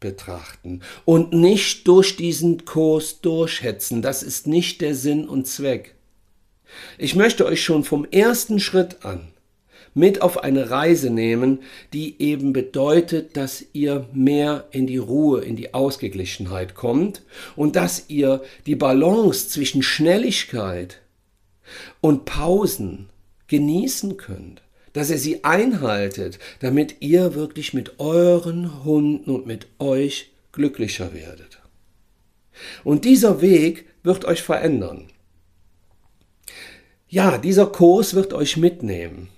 betrachten 0.00 0.80
und 1.04 1.32
nicht 1.32 1.86
durch 1.86 2.16
diesen 2.16 2.64
Kurs 2.64 3.20
durchhetzen. 3.20 4.02
Das 4.02 4.22
ist 4.24 4.46
nicht 4.48 4.80
der 4.80 4.94
Sinn 4.94 5.28
und 5.28 5.46
Zweck. 5.46 5.94
Ich 6.98 7.14
möchte 7.16 7.46
euch 7.46 7.62
schon 7.62 7.84
vom 7.84 8.06
ersten 8.10 8.60
Schritt 8.60 9.04
an 9.04 9.32
mit 9.94 10.22
auf 10.22 10.42
eine 10.42 10.70
Reise 10.70 11.10
nehmen, 11.10 11.60
die 11.92 12.20
eben 12.20 12.52
bedeutet, 12.52 13.36
dass 13.36 13.64
ihr 13.72 14.08
mehr 14.12 14.66
in 14.70 14.86
die 14.86 14.98
Ruhe, 14.98 15.42
in 15.42 15.56
die 15.56 15.74
Ausgeglichenheit 15.74 16.74
kommt 16.74 17.22
und 17.56 17.76
dass 17.76 18.06
ihr 18.08 18.42
die 18.66 18.76
Balance 18.76 19.48
zwischen 19.48 19.82
Schnelligkeit 19.82 21.00
und 22.00 22.24
Pausen 22.24 23.08
genießen 23.48 24.16
könnt, 24.16 24.62
dass 24.92 25.10
ihr 25.10 25.18
sie 25.18 25.44
einhaltet, 25.44 26.38
damit 26.60 26.96
ihr 27.00 27.34
wirklich 27.34 27.74
mit 27.74 27.98
euren 28.00 28.84
Hunden 28.84 29.30
und 29.30 29.46
mit 29.46 29.66
euch 29.78 30.30
glücklicher 30.52 31.12
werdet. 31.14 31.60
Und 32.84 33.04
dieser 33.04 33.40
Weg 33.40 33.86
wird 34.02 34.24
euch 34.24 34.42
verändern. 34.42 35.08
Ja, 37.12 37.36
dieser 37.36 37.66
Kurs 37.66 38.14
wird 38.14 38.32
euch 38.32 38.56
mitnehmen. 38.56 39.28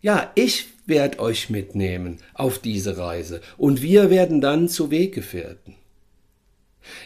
Ja, 0.00 0.32
ich 0.34 0.66
werde 0.86 1.20
euch 1.20 1.48
mitnehmen 1.48 2.16
auf 2.34 2.58
diese 2.58 2.98
Reise 2.98 3.40
und 3.56 3.82
wir 3.82 4.10
werden 4.10 4.40
dann 4.40 4.68
zu 4.68 4.90
Weggefährten. 4.90 5.76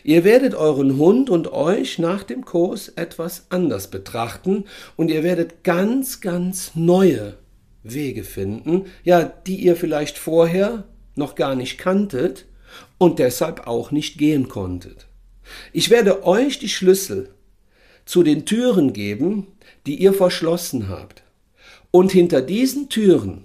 Ihr 0.03 0.25
werdet 0.25 0.55
euren 0.55 0.97
Hund 0.97 1.29
und 1.29 1.53
euch 1.53 1.99
nach 1.99 2.23
dem 2.23 2.47
Kurs 2.47 2.89
etwas 2.89 3.49
anders 3.51 3.91
betrachten 3.91 4.65
und 4.97 5.11
ihr 5.11 5.23
werdet 5.25 5.63
ganz, 5.63 6.23
ganz 6.23 6.71
neue 6.75 7.37
Wege 7.83 8.25
finden, 8.25 8.87
ja, 9.03 9.25
die 9.25 9.57
ihr 9.57 9.77
vielleicht 9.77 10.17
vorher 10.17 10.85
noch 11.17 11.35
gar 11.35 11.55
nicht 11.55 11.77
kanntet 11.77 12.47
und 12.97 13.19
deshalb 13.19 13.67
auch 13.67 13.91
nicht 13.91 14.17
gehen 14.17 14.49
konntet. 14.49 15.07
Ich 15.75 15.91
werde 15.91 16.25
euch 16.25 16.59
die 16.59 16.71
Schlüssel 16.71 17.29
zu 18.07 18.23
den 18.23 18.47
Türen 18.47 18.95
geben, 18.95 19.49
die 19.87 19.97
ihr 19.97 20.12
verschlossen 20.12 20.88
habt. 20.88 21.23
Und 21.90 22.12
hinter 22.12 22.42
diesen 22.42 22.88
Türen 22.88 23.44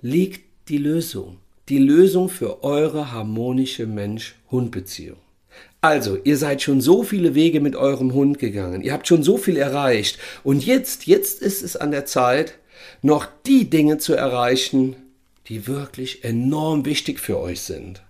liegt 0.00 0.68
die 0.68 0.78
Lösung, 0.78 1.38
die 1.68 1.78
Lösung 1.78 2.28
für 2.28 2.62
eure 2.62 3.12
harmonische 3.12 3.86
Mensch-Hund-Beziehung. 3.86 5.18
Also, 5.80 6.18
ihr 6.24 6.36
seid 6.36 6.62
schon 6.62 6.80
so 6.80 7.02
viele 7.02 7.34
Wege 7.34 7.60
mit 7.60 7.76
eurem 7.76 8.14
Hund 8.14 8.38
gegangen, 8.38 8.82
ihr 8.82 8.92
habt 8.92 9.06
schon 9.06 9.22
so 9.22 9.36
viel 9.36 9.56
erreicht 9.56 10.18
und 10.42 10.64
jetzt, 10.64 11.06
jetzt 11.06 11.42
ist 11.42 11.62
es 11.62 11.76
an 11.76 11.90
der 11.90 12.06
Zeit, 12.06 12.58
noch 13.02 13.28
die 13.46 13.68
Dinge 13.68 13.98
zu 13.98 14.14
erreichen, 14.14 14.96
die 15.48 15.66
wirklich 15.66 16.24
enorm 16.24 16.86
wichtig 16.86 17.20
für 17.20 17.38
euch 17.38 17.60
sind. 17.60 18.02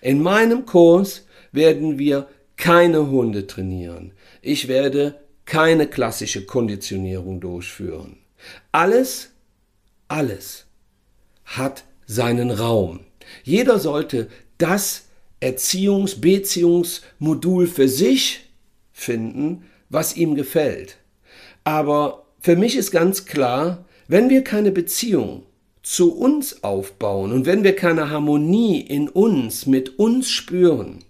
In 0.00 0.22
meinem 0.22 0.64
Kurs 0.64 1.26
werden 1.50 1.98
wir 1.98 2.28
keine 2.56 3.10
Hunde 3.10 3.46
trainieren. 3.46 4.12
Ich 4.40 4.68
werde 4.68 5.16
keine 5.44 5.86
klassische 5.86 6.44
Konditionierung 6.46 7.40
durchführen. 7.40 8.18
Alles, 8.70 9.30
alles 10.08 10.66
hat 11.44 11.84
seinen 12.06 12.50
Raum. 12.50 13.00
Jeder 13.44 13.78
sollte 13.78 14.28
das 14.58 15.06
Erziehungs-, 15.40 16.20
Beziehungsmodul 16.20 17.66
für 17.66 17.88
sich 17.88 18.50
finden, 18.92 19.64
was 19.88 20.16
ihm 20.16 20.34
gefällt. 20.34 20.98
Aber 21.64 22.26
für 22.40 22.56
mich 22.56 22.76
ist 22.76 22.90
ganz 22.90 23.24
klar, 23.24 23.84
wenn 24.08 24.30
wir 24.30 24.42
keine 24.42 24.72
Beziehung 24.72 25.44
zu 25.82 26.14
uns 26.16 26.62
aufbauen 26.62 27.32
und 27.32 27.46
wenn 27.46 27.64
wir 27.64 27.74
keine 27.74 28.10
Harmonie 28.10 28.80
in 28.80 29.08
uns, 29.08 29.66
mit 29.66 29.98
uns 29.98 30.30
spüren, 30.30 31.00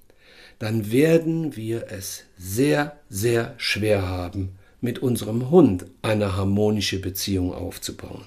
dann 0.62 0.92
werden 0.92 1.56
wir 1.56 1.90
es 1.90 2.22
sehr, 2.38 2.96
sehr 3.08 3.54
schwer 3.56 4.08
haben, 4.08 4.56
mit 4.80 5.00
unserem 5.00 5.50
Hund 5.50 5.86
eine 6.02 6.36
harmonische 6.36 7.00
Beziehung 7.00 7.52
aufzubauen. 7.52 8.24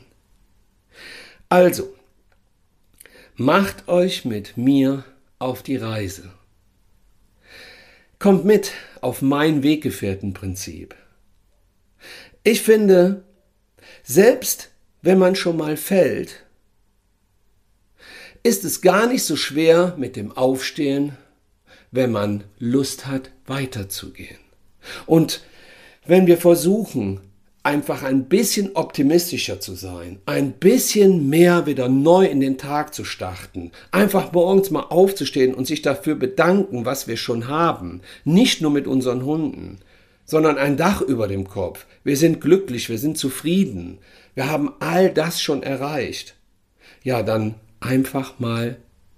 Also, 1.47 1.95
macht 3.37 3.87
euch 3.87 4.25
mit 4.25 4.57
mir 4.57 5.05
auf 5.39 5.63
die 5.63 5.77
Reise. 5.77 6.29
Kommt 8.19 8.43
mit 8.43 8.73
auf 8.99 9.21
mein 9.21 9.63
Weggefährtenprinzip. 9.63 10.93
Ich 12.43 12.61
finde, 12.63 13.23
selbst 14.03 14.71
wenn 15.01 15.19
man 15.19 15.37
schon 15.37 15.55
mal 15.55 15.77
fällt, 15.77 16.43
ist 18.43 18.65
es 18.65 18.81
gar 18.81 19.07
nicht 19.07 19.23
so 19.23 19.37
schwer 19.37 19.95
mit 19.97 20.17
dem 20.17 20.33
Aufstehen, 20.33 21.15
wenn 21.95 22.11
man 22.11 22.43
Lust 22.59 23.07
hat, 23.07 23.31
weiterzugehen. 23.47 24.37
Und 25.05 25.41
wenn 26.05 26.27
wir 26.27 26.37
versuchen, 26.37 27.21
einfach 27.63 28.03
ein 28.03 28.25
bisschen 28.25 28.75
optimistischer 28.75 29.59
zu 29.59 29.73
sein, 29.73 30.19
ein 30.27 30.51
bisschen 30.51 31.29
mehr 31.29 31.65
wieder 31.65 31.89
neu 31.89 32.25
in 32.27 32.39
den 32.39 32.59
Tag 32.59 32.93
zu 32.93 33.03
starten, 33.03 33.71
einfach 33.91 34.31
morgens 34.33 34.69
mal 34.69 34.83
aufzustehen 34.83 35.55
und 35.55 35.65
sich 35.65 35.81
dafür 35.81 36.13
bedanken, 36.13 36.85
was 36.85 37.07
wir 37.07 37.17
schon 37.17 37.47
haben, 37.47 38.01
nicht 38.23 38.61
nur 38.61 38.69
mit 38.69 38.85
unseren 38.85 39.25
Hunden, 39.25 39.79
sondern 40.25 40.59
ein 40.59 40.77
Dach 40.77 41.01
über 41.01 41.27
dem 41.27 41.47
Kopf. 41.47 41.87
Wir 42.03 42.17
sind 42.17 42.39
glücklich, 42.39 42.89
wir 42.89 42.99
sind 42.99 43.17
zufrieden, 43.17 43.97
wir 44.35 44.49
haben 44.49 44.73
all 44.79 45.11
das 45.11 45.41
schon 45.41 45.63
erreicht. 45.63 46.35
Ja, 47.03 47.23
dann 47.23 47.55
einfach 47.79 48.37
mal 48.37 48.77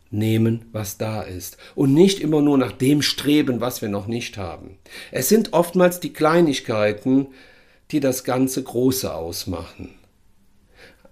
nehmen, 0.09 0.65
was 0.71 0.97
da 0.97 1.21
ist 1.21 1.57
und 1.75 1.93
nicht 1.93 2.19
immer 2.19 2.41
nur 2.41 2.57
nach 2.57 2.71
dem 2.71 3.01
streben, 3.01 3.61
was 3.61 3.81
wir 3.81 3.89
noch 3.89 4.07
nicht 4.07 4.37
haben. 4.37 4.77
Es 5.11 5.29
sind 5.29 5.53
oftmals 5.53 5.99
die 5.99 6.13
Kleinigkeiten, 6.13 7.27
die 7.91 7.99
das 7.99 8.23
ganze 8.23 8.63
Große 8.63 9.13
ausmachen. 9.13 9.89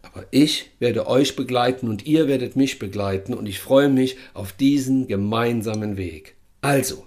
Aber 0.01 0.25
ich 0.31 0.71
werde 0.79 1.07
euch 1.07 1.35
begleiten 1.35 1.89
und 1.89 2.05
ihr 2.05 2.27
werdet 2.27 2.55
mich 2.55 2.79
begleiten 2.79 3.33
und 3.33 3.47
ich 3.47 3.59
freue 3.59 3.89
mich 3.89 4.17
auf 4.33 4.53
diesen 4.53 5.07
gemeinsamen 5.07 5.97
Weg. 5.97 6.35
Also, 6.61 7.05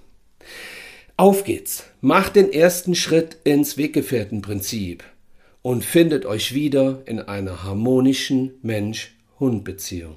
auf 1.17 1.45
geht's, 1.45 1.85
macht 2.01 2.37
den 2.37 2.53
ersten 2.53 2.95
Schritt 2.95 3.39
ins 3.45 3.77
Weggefährtenprinzip 3.77 5.05
und 5.63 5.85
findet 5.85 6.27
euch 6.27 6.55
wieder 6.55 7.03
in 7.07 7.19
einer 7.21 7.65
harmonischen 7.65 8.53
Mensch-Hund-Beziehung. 8.63 10.17